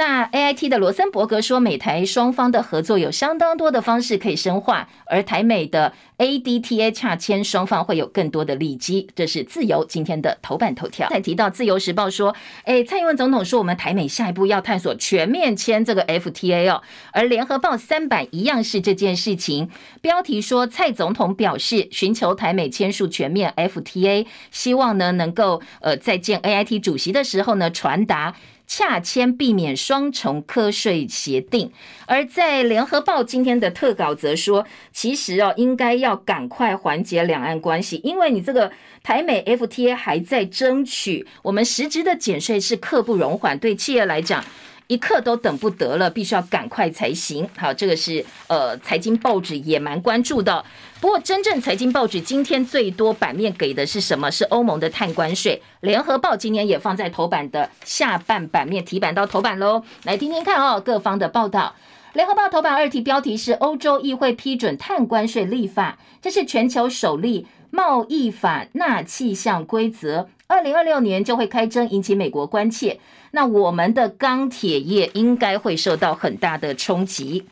[0.00, 9.06] 那 A I T 的罗森伯格说，美台双方的合作有相当多的方式可以深化，而台美的 A D T A 洽签，双方会有更多的利基。
[9.14, 11.06] 这是自由今天的头版头条。
[11.10, 12.34] 再提到自由时报说，
[12.64, 16.80] 诶，蔡英文总统说，我们台美下一步要探索全面签这个 F T A 哦。
[17.12, 19.68] 而联合报三版一样是这件事情，
[20.00, 28.34] 标题说蔡总统表示，寻求台美签署全面 F T A，希望呢能够呃在见 A I T 主席的时候呢传达。
[28.70, 31.72] 洽签避免双重课税协定，
[32.06, 38.70] 而在联合报今天的特稿则说，其实哦，应该要赶快缓解两岸关系，因为你这个
[39.02, 44.44] 台美 FTA 还在争取，我们实质的减税是刻不容缓，对企业来讲。
[44.90, 47.48] 一刻都等不得了，必须要赶快才行。
[47.56, 50.64] 好，这个是呃，财经报纸也蛮关注的。
[51.00, 54.28] 不过，真正财经报纸今天最多版面给的是什么？
[54.32, 55.62] 是欧盟的碳关税。
[55.82, 59.84] 联合报今天也放在头版的下半版面，提版到头版喽。
[60.02, 61.76] 来听听看哦，各方的报道。
[62.14, 70.28] 联合报头版二题标题是欧洲议会批准碳关税立法，这是全球首例贸易法纳气象规则。
[70.50, 72.98] 二零二六年就会开征，引起美国关切。
[73.30, 77.46] 那我们的钢铁业应该会受到很大的冲击。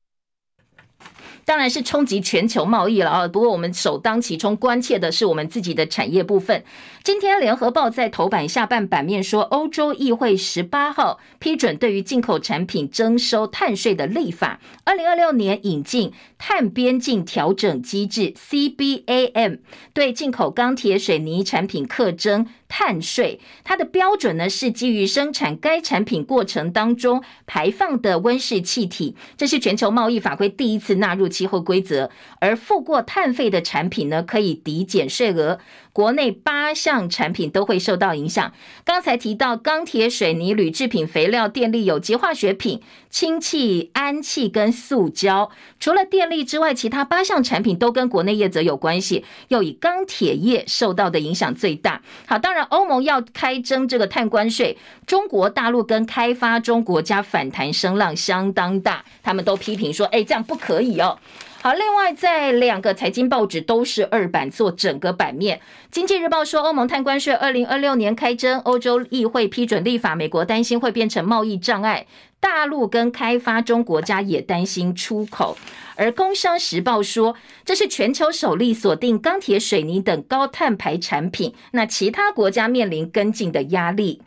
[1.45, 3.29] 当然是冲击全球贸易了啊！
[3.29, 6.65] 不过我们首当其冲关切的是我们自己的产业部分。
[7.09, 19.61] 今天联合报在头版下半版面说，欧洲议会十八号批准对于进口产品征收碳税的立法，二零二六年引进碳边境调整机制 （CBAM），
[19.95, 23.41] 对进口钢铁、水泥产品课征碳税。
[23.65, 31.27] 它的标准呢是基于生产该产品过程当中排放的温室气体，这是全球贸易法规第一次纳入。
[31.27, 35.59] 气候规则，而付过碳费的产品呢，可以抵减税额。
[35.99, 38.53] 国内八项产品都会受到影响。
[38.85, 52.03] 刚才提到钢铁、水泥、铝制品、肥料、电力、有机化学品、氢气、氨气跟塑胶，除了电力之外，其他八项产品都跟国内业者有关系，又以钢铁业受到的影响最大。
[52.27, 61.19] 好，当然欧盟要开征这个碳关税，中国大陆跟开发中国家反弹声浪相当大，他们都批评说：“哎，这样不可以哦。”
[61.61, 65.61] 好，另外在两个财经报纸都是二版做整个版面。
[65.91, 72.07] 经济日报说，欧盟碳关税二零二六年开征，欧洲议会批准立法，美国担心会变成贸易障碍，
[72.41, 75.57] 大陆跟开发中国家也担心出口。
[75.97, 84.23] 而工商时报说，这是全球首例锁定钢铁、水泥等高碳排产品，那其他国家面临跟进的压力。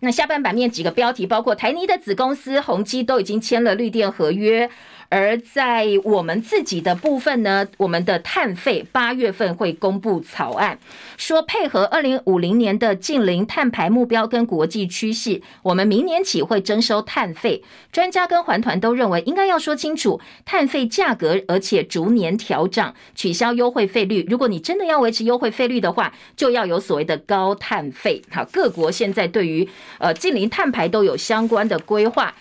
[0.00, 4.70] 那下半版面几个标题，包括台泥的子公司宏基都已经签了绿电合约。
[5.08, 10.78] 而在我们自己的部分呢，我们的碳费八月份会公布草案，
[11.16, 17.62] 说配合二零五零年的净零碳排目标跟国际趋势，我们明年起会征收碳费。
[17.92, 24.26] 专家跟环团都认为，应该要说清楚碳费价格，而且逐年调涨，取消优惠费率。
[24.28, 28.20] 如果你真的要维持优惠费率的话，就要有所谓的高碳费。
[28.30, 32.34] 好，各国现在对于呃净零碳排都有相关的规划。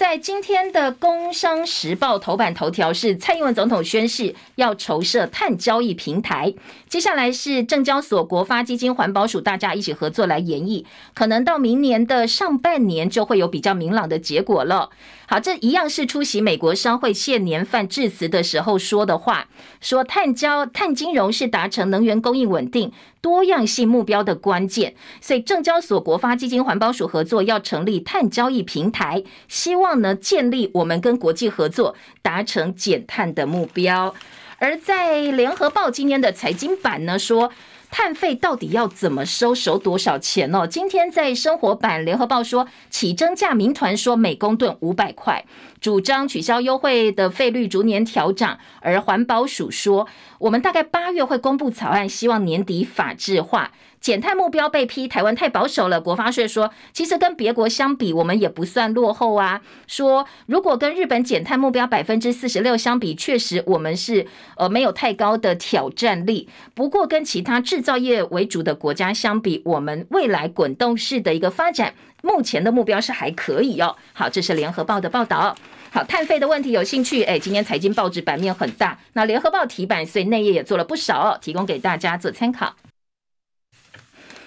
[0.00, 6.54] 在今天的《工商时报》头版头条是蔡英文总统宣誓要筹设碳交易平台，
[6.88, 14.88] 接下来是证交所、国发基金、环保署大家一起合作来研议，可能到明年的上半年就会有比较明朗的结果了。
[15.30, 19.46] 好，这一样是出席美国商会谢年饭致辞的时候说的话，
[19.80, 34.12] 说碳交碳金融是达成能源供应稳定、多样性目标的关键，所以证交所、国发基金、环保署合作要成立碳交易平台，希望呢建立我们跟国际合作，达成减碳的目标。
[34.58, 37.52] 而在联合报今天的财经版呢说。
[37.90, 39.54] 碳费到底要怎么收？
[39.54, 40.66] 收多少钱呢？
[40.66, 45.44] 今天在生活版联合报说，起征价民团说每公吨五百块，
[45.80, 48.58] 主张取消优惠的费率逐年调涨。
[48.80, 50.06] 而环保署说，
[50.38, 53.72] 我们大概八月会公布草案，希望年底法制化。
[54.00, 59.60] 减碳目标被批台湾太保守了，国发会说，其实跟别国相比，我们也不算落后啊。
[59.86, 64.26] 说如果跟日本减碳目标百分之四十六相比，确实我们是
[64.56, 66.48] 呃没有太高的挑战力。
[66.72, 71.92] 不过跟其他制造业为主的国家相比，我们未来滚动式的一个发展，
[72.22, 73.96] 目前的目标是还可以哦。
[74.12, 75.56] 好，这是联合报的报道。
[75.90, 77.22] 好，碳费的问题有兴趣？
[77.24, 82.76] 哎，今天财经报纸版面很大，那联合报题版，所以内页也做了不少哦，提供给大家做参考。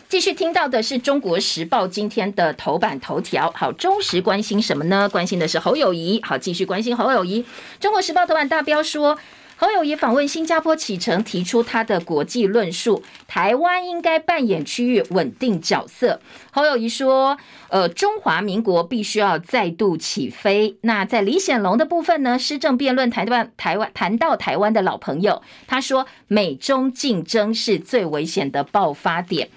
[0.08, 3.52] 继续听到的是《中国时报》今天的头版头条。
[3.56, 5.10] 好，忠实关心什么呢？
[5.10, 6.22] 关心的是侯友宜。
[6.24, 7.42] 好，继续关心侯友宜。
[7.80, 9.18] 《中国时报》头版大标说，
[9.64, 16.20] 侯友宜访问新加坡启程，提出他的国际论述，台湾应该扮演区域稳定角色。
[16.52, 17.38] 侯友宜说，
[17.70, 20.76] 呃，中华民国必须要再度起飞。
[20.82, 22.38] 那在李显龙的部分呢？
[22.38, 29.48] 施政辩论台湾台湾谈到台湾的老朋友，他说，美中竞争是最危险的爆发点。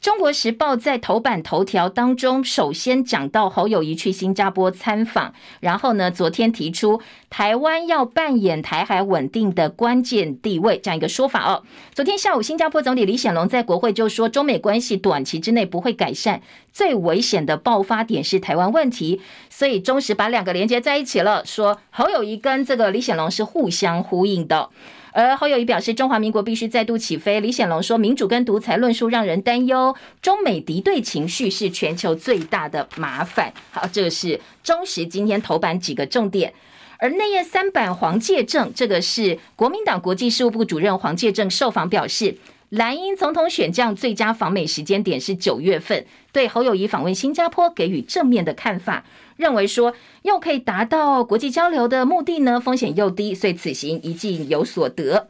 [0.00, 11.62] 中国时报在头版头条当中，首先讲到侯友谊去新加坡参访，然后呢，昨天提出台湾要扮演台海稳定的关键地位这样一个说法哦。
[11.92, 16.40] 昨天下午，新加坡总理李显龙在国会就说，中美关系短期之内不会改善，
[16.72, 19.20] 最危险的爆发点是台湾问题，
[19.50, 24.70] 所以中时把两个连接在一起了，说侯友谊跟这个李显龙是互相呼应的。
[25.12, 27.40] 而侯友宜表示，中华民国必须再度起飞。
[27.40, 33.52] 李显龙说，民主跟独裁论述让人担忧，中美敌对情绪是全球最大的麻烦。
[33.70, 36.52] 好，这个是中时今天头版几个重点。
[36.98, 42.36] 而内页三版黄介正，这个是国民党国际事务部主任黄介正受访表示。
[42.70, 49.04] 蓝英总统选将最佳访美时间点是九月份，对侯友宜访问新加坡给予正面的看法，
[49.40, 55.28] 认为说又可以达到国际交流的目的呢，风险又低，所以此行一定有所得。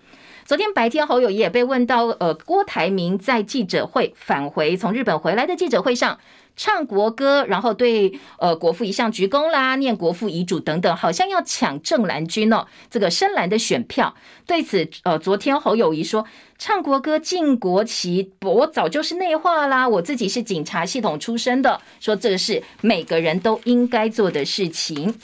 [0.51, 6.19] 昨天白天，侯友宜也被问到，呃，郭台铭在记者会返回从日本回来的记者会上。
[6.57, 14.13] 唱国歌，然后对呃国父遗像鞠躬啦，念国父遗嘱等等，好像要抢正蓝军哦，这个深蓝的选票。
[14.45, 16.27] 对此，呃，昨天侯友宜说，
[16.59, 25.15] 唱国歌、敬国旗，我早就是内化啦，我自己是警察系统出身的，说这个是每个人都应该做的事情。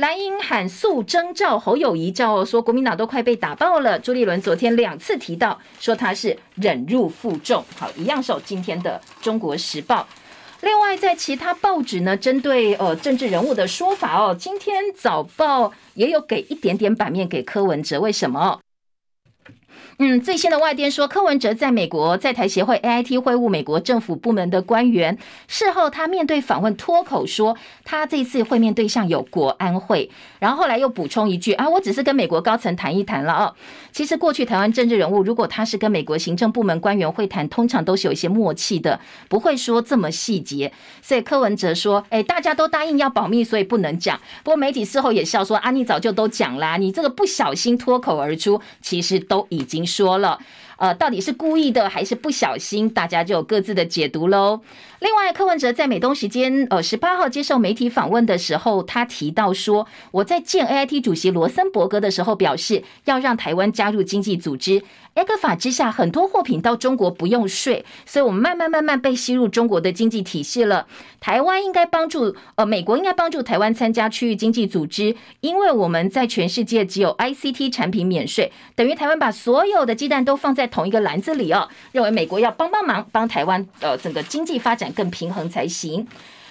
[0.00, 3.98] 蓝营喊速征召侯友宜，叫说国民党都快被打爆了。
[3.98, 7.62] 朱立伦昨天两次提到，说他是忍辱负重。
[7.76, 9.96] 好，一样是今天的《中国时报》。
[10.62, 18.59] 另外，在其他报纸呢，针对呃政治人物的说法哦，今天早报也有给一点点版面给柯文哲，为什么？
[20.02, 25.18] 嗯，最新的外电说，柯文哲在美国在台协会 AIT 会晤美国政府部门的官员。
[25.46, 30.10] 事后，他面对访问脱口说，他这次会面对象有国安会。
[30.38, 33.54] 然后后来又补充一句啊，我只是跟美国高层谈一谈了哦。
[33.92, 38.98] 其实过去台湾政治人物，如果他是跟美国行政部门官员会谈，通常都是有一些默契的，
[39.28, 40.72] 不会说这么细节。
[41.02, 44.18] 所以柯文哲说，哎，大家都答应要保密，所以不能讲。
[44.42, 50.38] 不过媒体事后也笑说，啊，你早就都讲啦，你这个不小心脱口而出，其实都已经说了。
[50.78, 52.88] 呃，到底是故意的还是不小心？
[52.88, 54.62] 大家就有各自的解读喽。
[55.00, 64.82] 另外，柯文哲在美东时间呃十八号接受媒体访问的时候，他提到说，我在见 AIT 主席罗森伯格的时候表示，要让台湾加入经济组织。
[65.12, 70.86] ECFA 之下，很多货品到中国不用税，所以我们慢慢慢慢被吸入中国的经济体系了。
[71.18, 81.68] 台湾应该帮助呃，美国应该帮助台湾参加区域经济组织，因为我们在全世界只有 ICT 产品免税，等于台湾把所有的鸡蛋都放在同一个篮子里哦。
[81.90, 86.06] 认为美国要帮帮忙，帮台湾呃整个经济发展更平衡才行。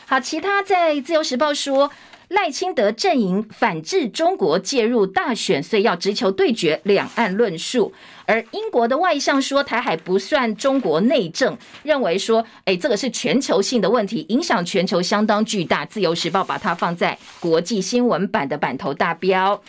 [0.06, 1.92] 好，其他在自由时报说。
[2.30, 7.92] 赖清德阵营反制中国介入大选，所以要直球对决两岸论述。
[8.28, 15.84] 而英国的外相说，台海不算中国内政，认为说，哎，这个是全球性的问题，影响全球相当巨大。
[15.88, 19.60] 自由时报把它放在国际新闻版的版头大标。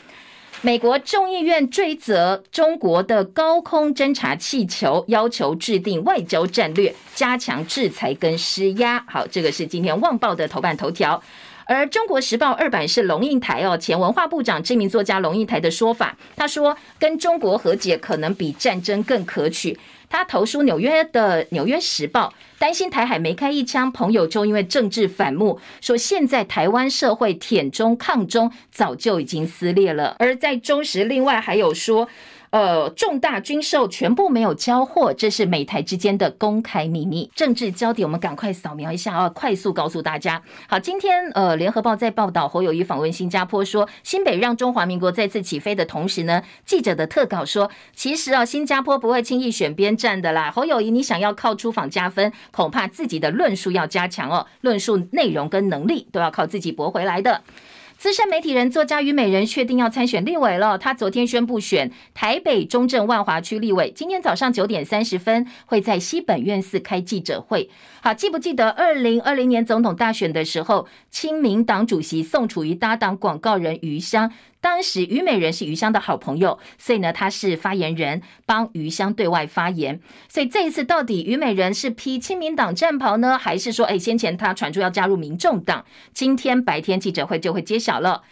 [0.62, 9.02] 美国众议院追责中国的高空侦察气球，要求制定外交战略，加强制裁跟施压。
[9.08, 11.22] 好，这个是今天《旺报》的头版头条。
[11.64, 16.14] 而《中国时报》二版是龙应台哦，前文化部长、知名作家龙应台的说法。
[16.36, 19.78] 他说，跟中国和解可能比战争更可取。
[20.10, 22.28] 他投书纽约的《纽约时报》，
[22.60, 30.16] 担心台海没开一枪，朋友就因为政治反目，说现在台湾社会舔中抗中早就已经撕裂了。
[30.18, 32.06] 而在中时，另外还有说。
[32.50, 37.30] 呃，重大军售全部没有交货，这是美台之间的公开秘密。
[37.34, 40.42] 政治焦点，我们赶快扫描一下啊，快速告诉大家。
[40.68, 50.50] 好，今天呃，联合报在报道侯友宜访问新加坡说，新北让中华民国再次起飞的同时呢，记者的特稿说，其实啊，新加坡不会轻易选边站的啦。
[50.50, 57.42] 侯友宜，你想要靠出访加分，恐怕自己的论述要加强哦，论述内容跟能力都要靠自己驳回来的。
[58.00, 60.78] 资深媒体人、作家虞美人确定要参选立委了。
[60.78, 67.68] 他昨天宣布选台北中正万华区立委，今天早上九点三十分会在西本院寺开记者会。
[68.00, 74.32] 好，记不记得二零二零年总统大选的时候，亲民党主席宋楚瑜搭档广告人余香？
[74.60, 80.00] 当时虞美人是余香的好朋友，所以呢，他是发言人，帮余香对外发言。
[80.28, 85.84] 所以这一次到底虞美人是披亲民党战袍呢，还是说，哎，先前他传出要加入民众党？
[86.12, 88.22] 今天白天记者会就会揭晓了。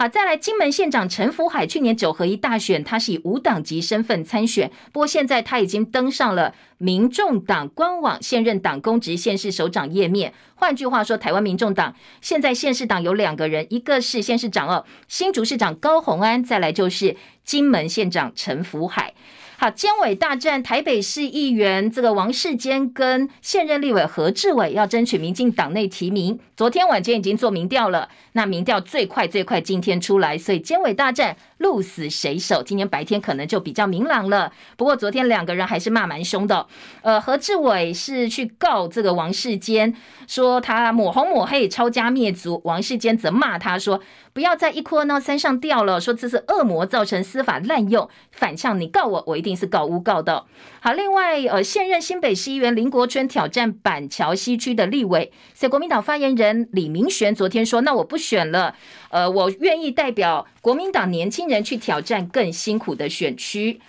[0.00, 10.32] 好，再来金门县长陈福海，去年九合一大选，他是以无党籍身份参选，不过现在他已经登上了民众党官网现任党公职县市首长页面。
[10.54, 19.12] 换句话说，台湾民众党现在县市党有两个人，一个是县市长哦，新竹市长高虹安，再来就是金门县长陈福海。
[19.60, 26.38] 好，监委大战，台北市议员这个王世坚跟现任立委何志伟要争取民进党内提名。
[26.56, 32.62] 昨天晚间已经做民调了，那民调最快最快今天出来，所以监委大战鹿死谁手？
[32.62, 34.52] 今天白天可能就比较明朗了。
[34.76, 36.64] 不过昨天两个人还是骂蛮凶的。
[37.02, 39.92] 呃，何志伟是去告这个王世坚，
[40.28, 42.60] 说他抹红抹黑、抄家灭族。
[42.62, 44.00] 王世坚则骂他说。
[44.38, 50.44] 不要再一哭二闹三上吊了，说这是恶魔造成司法滥用，反向你告我，我一定是告诬告的。
[50.78, 58.76] 好，另外呃，现任新北市议员林国春挑战板桥西区的立委，所以国民党发言人李明玄昨天说，那我不选了，
[59.10, 63.80] 呃，我愿意代表国民党年轻人去挑战更辛苦的选区。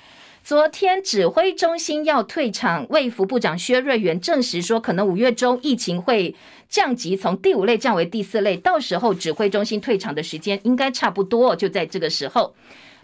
[0.50, 6.34] 昨天指挥中心要退场，卫福部长薛瑞元证实说，可能五月中疫情会
[6.68, 12.56] 降级，从第五类降为第四类，到时候指挥中心退场的时间应该差不多，就在这个时候。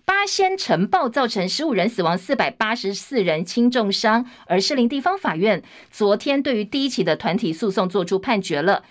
[0.05, 8.81] 八仙尘爆造成十五人死亡，四百八十四人轻重伤，而士林地方法院昨天对于第一起的团体诉讼做出判决了。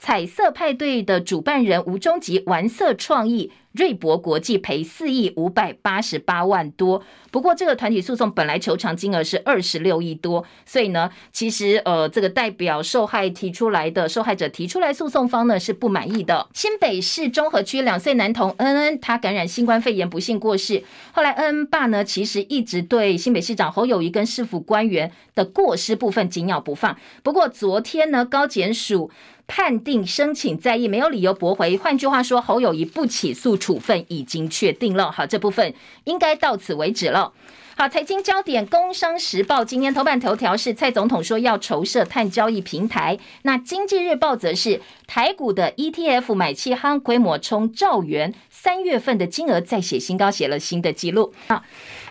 [0.00, 7.02] 彩色派对的主办人吴中吉玩色创意，瑞博国际赔四亿五百八十八万多。
[7.30, 16.48] 不过，这个团体诉讼本来求偿金额是二十六亿多，所以呢，其实呃，这个代表受害提出来的受害者提出来诉讼方呢是不满意的。
[16.54, 20.82] 新北市中和区两岁男童恩恩，他感染新冠肺炎不幸过世。
[21.12, 26.96] 后来恩恩爸呢，其实一直对新北市长侯友宜跟市府官员的过失部分紧咬不放。
[27.22, 29.10] 不过昨天呢，高检署。
[29.50, 35.10] 判定申请再议没有理由驳回，换句话说，侯友宜不起诉处分已经确定了。
[35.10, 35.74] 好，这部分
[36.04, 37.32] 应该到此为止了。
[37.76, 51.34] 好，财经焦点，《工商时报》今天头版头条是蔡总统说要筹设碳交易平台，那《经济日报》则是台股的 ETF 买气夯，规模冲兆元，三月份的金额再写新高，写了新的纪录。
[51.48, 51.64] 好。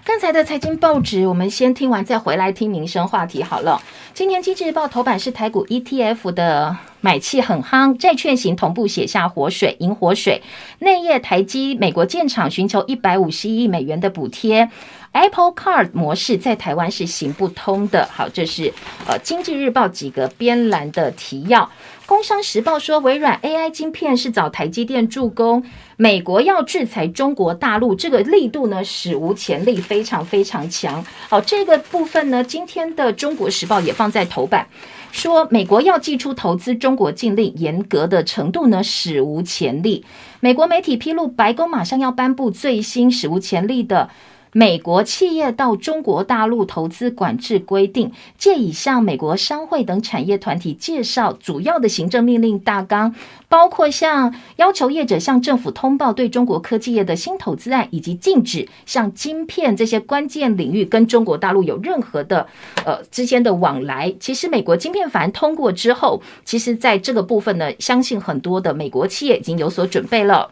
[0.09, 3.79] 刚才的财经报纸，我们先听完再回来听民生话题好了。
[4.15, 10.41] 今天《经济日报》头版是台股 ETF 的买气很夯，债券型同步写下活水，引火水。
[10.79, 14.71] 内页台积美国建厂寻求一百五十亿美元的补贴
[15.11, 18.09] ，Apple Card 模式在台湾是行不通的。
[18.11, 18.73] 好，这是
[19.05, 21.69] 呃《经济日报》几个编栏的提要。
[22.09, 25.63] 工商时报说，微软 AI 晶片是找台积电助攻，
[25.95, 31.05] 美国要制裁中国大陆，这个力度呢史无前例，非常非常强。
[31.29, 34.67] 好，这个部分呢，今天的《中国时报》也放在头版，
[35.11, 40.03] 说美国要祭出投资中国禁令，严格的程度呢史无前例。
[40.39, 44.09] 美国媒体披露，白宫马上要颁布最新史无前例的。
[44.51, 53.13] 美国企业到中国大陆投资管制规定，借以向美国商会等产业团体介绍主要的行政命令大纲，
[53.47, 62.47] 包括像要求业者向政府通报对中国科技业的新投资案，以及禁止像晶片这些关键领域跟中国大陆有任何的
[62.85, 64.13] 呃之间的往来。
[64.19, 70.49] 其实，美国晶片法案通过之后，其实在这个部分呢，相信很多的美国企业已经有所准备了。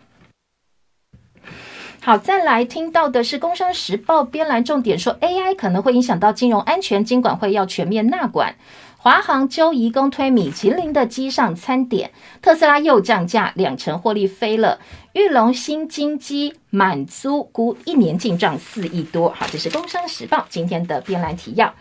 [2.08, 8.56] 好，再来听到的是《工商时报》编栏重点说，AI 可能会影响到金融安全，金管会要全面纳管。
[8.96, 14.80] 华航揪移工推米其林的机上餐点，特斯拉又降价，两成获利飞了。
[15.12, 19.30] 裕隆新金机满租估一年净赚四亿多。
[19.32, 21.74] 好，这是《工商时报》今天的编栏提要。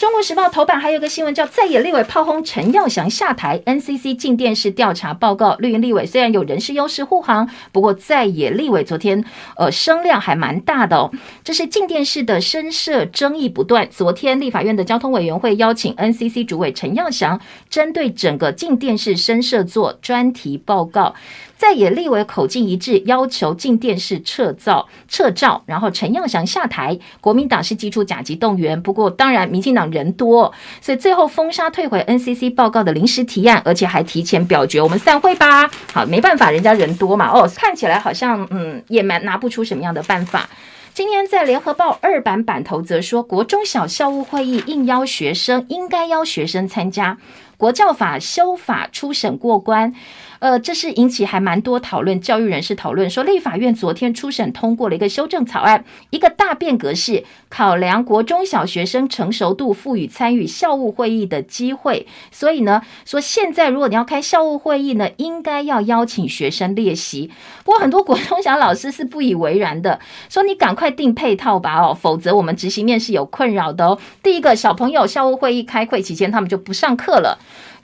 [0.00, 9.22] 中国时报头版还有个新闻叫在野立委炮轰陈耀祥下台，NCC 镜电视调查报告，绿营立委虽然有人事优势护航，不过在野立委昨天
[9.58, 11.10] 呃声量还蛮大的哦。
[11.44, 17.38] 这是镜电视的声色争议不断，昨天立法院的交通委员会邀请 NCC 主委陈耀祥
[17.68, 21.14] 针对整个镜电视声色做专题报告。
[21.60, 26.98] 在野立委口径一致，要求镜电视撤照撤照，然后陈耀祥下台。
[27.20, 35.70] 国民党是祭出甲级动员，不过当然民进党人多，所以最后封杀退回 NCC 报告的临时提案，而且还提前表决，我们散会吧。
[35.92, 37.30] 好，没办法，人家人多嘛。
[37.30, 40.48] 哦，看起来好像嗯也蛮拿不出什么样的办法。
[40.94, 47.18] 今天在联合报二版版头则说，国中小校务会议应邀学生，应该邀学生参加。
[47.58, 49.94] 国教法修法初审过关。
[50.40, 62.06] 呃，这是引起还蛮多讨论，教育人士讨论说，立法院昨天初审通过了一个修正草案，一个大变革是考量国中小学生成熟度，赋予参与校务会议的机会。
[62.30, 67.30] 所以呢，说现在如果你要开校务会议呢，应该要邀请学生列席。
[67.62, 73.98] 不过很多国中小老师是不以为然的，说你赶快定配套吧哦，否则我们执行面是有困扰的哦。
[74.22, 77.38] 第一个，小朋友校务会议开会期间，他们就不上课了。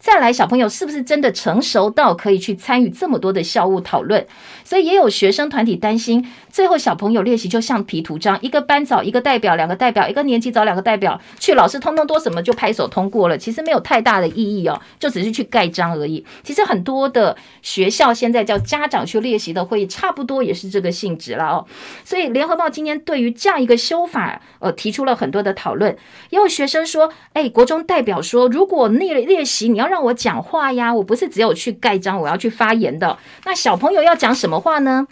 [0.07, 4.25] 再来，小朋友是不是真的成熟到可以去参与这么多的校务讨论？
[4.63, 16.25] 所以也有学生团体担心，最后小朋友练习就像皮图章，一个班找一个代表，两个代表，一个年级找两个代表去，老师通通多什么就拍手通过了，其实没有太大的意义哦，就只是去盖章而已。
[16.45, 21.67] 其实很多的学校现在叫家长去练习的会议，差不多也是这个性质了哦。
[22.05, 25.97] 所以联合报今天对于这样一个修法，呃，提出了很多的讨论。
[26.31, 30.93] 也有学生说，哎，国中代表说，如果列练习，你要让让我讲话呀！
[30.93, 33.19] 我不是只有去盖章，我要去发言的。
[33.47, 35.07] 那小朋友要讲什么话呢？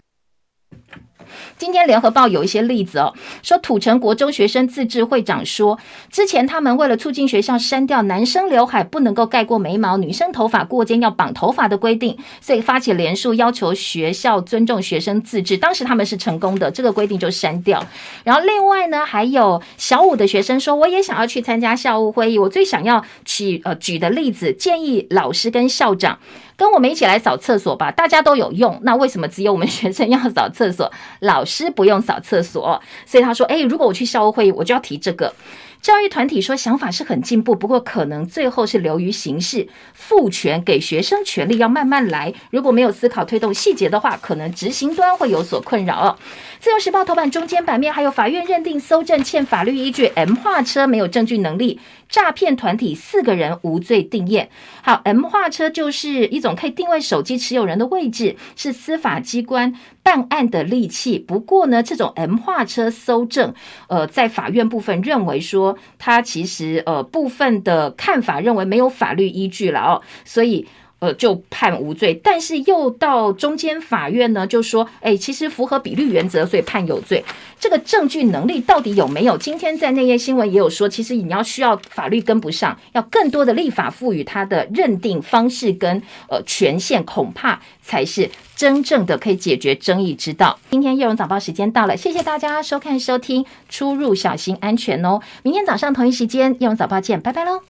[1.59, 3.13] 今天联合报有一些例子哦，
[3.43, 5.79] 说土城国中学生自治会长说，
[6.11, 15.57] 之前他们为了促进学校删掉男生刘海不能够盖过眉毛，女生头发过肩要绑头发的规定，所以发起联署要求学校尊重学生自治。
[15.57, 17.85] 当时他们是成功的，这个规定就删掉。
[18.25, 26.19] 然后另外呢，还有小五的学生说，我也想要去参加校务会议，我最想要举呃举的例子，建议老师跟校长。
[26.57, 30.91] 跟我们一起来扫厕所吧，大家都有用，那为什么只有我们学生要扫厕所，
[31.21, 32.81] 老师不用扫厕所？
[33.07, 35.35] 所以他说，诶，如果我去校务会议，我就要提这个。
[35.83, 42.33] 教育团体说想法是很进步，不过可能最后是流于形式，赋权给学生权利要慢慢来。
[42.51, 46.17] 如果没有思考推动细节的话，可能执行端会有所困扰。
[46.59, 51.79] 自由时报头版中间版面还有法院认定搜证欠法律依据，M 化车没有证据能力，
[52.15, 54.49] 诈骗团体四个人无罪定验。
[54.85, 61.19] 好，M 化车就是一种可以定位手机持有人的位置，是司法机关办案的利器。
[61.19, 63.53] 不过呢，这种 M 化车搜证，
[63.89, 65.77] 呃，在法院部分认为说。
[65.99, 70.67] 它其实呃部分的看法认为没有法律依据了哦，所以
[71.05, 77.23] 呃就判无罪，但是又到中间法院呢就说，哎，其实符合比例原则，所以判有罪。
[77.61, 79.39] 这个证据能力到底有没有？
[79.39, 90.59] 今天在那页新闻也有说，其实你要需要法律跟不上，要更多的立法赋予它的认定方式跟呃权限，恐怕才是真正的可以解决争议之道。
[90.71, 95.21] 今天叶荣早报时间到了，谢谢大家收看收听，出入小心安全哦。
[95.43, 97.63] 明天早上同一时间叶荣早报见，拜拜喽。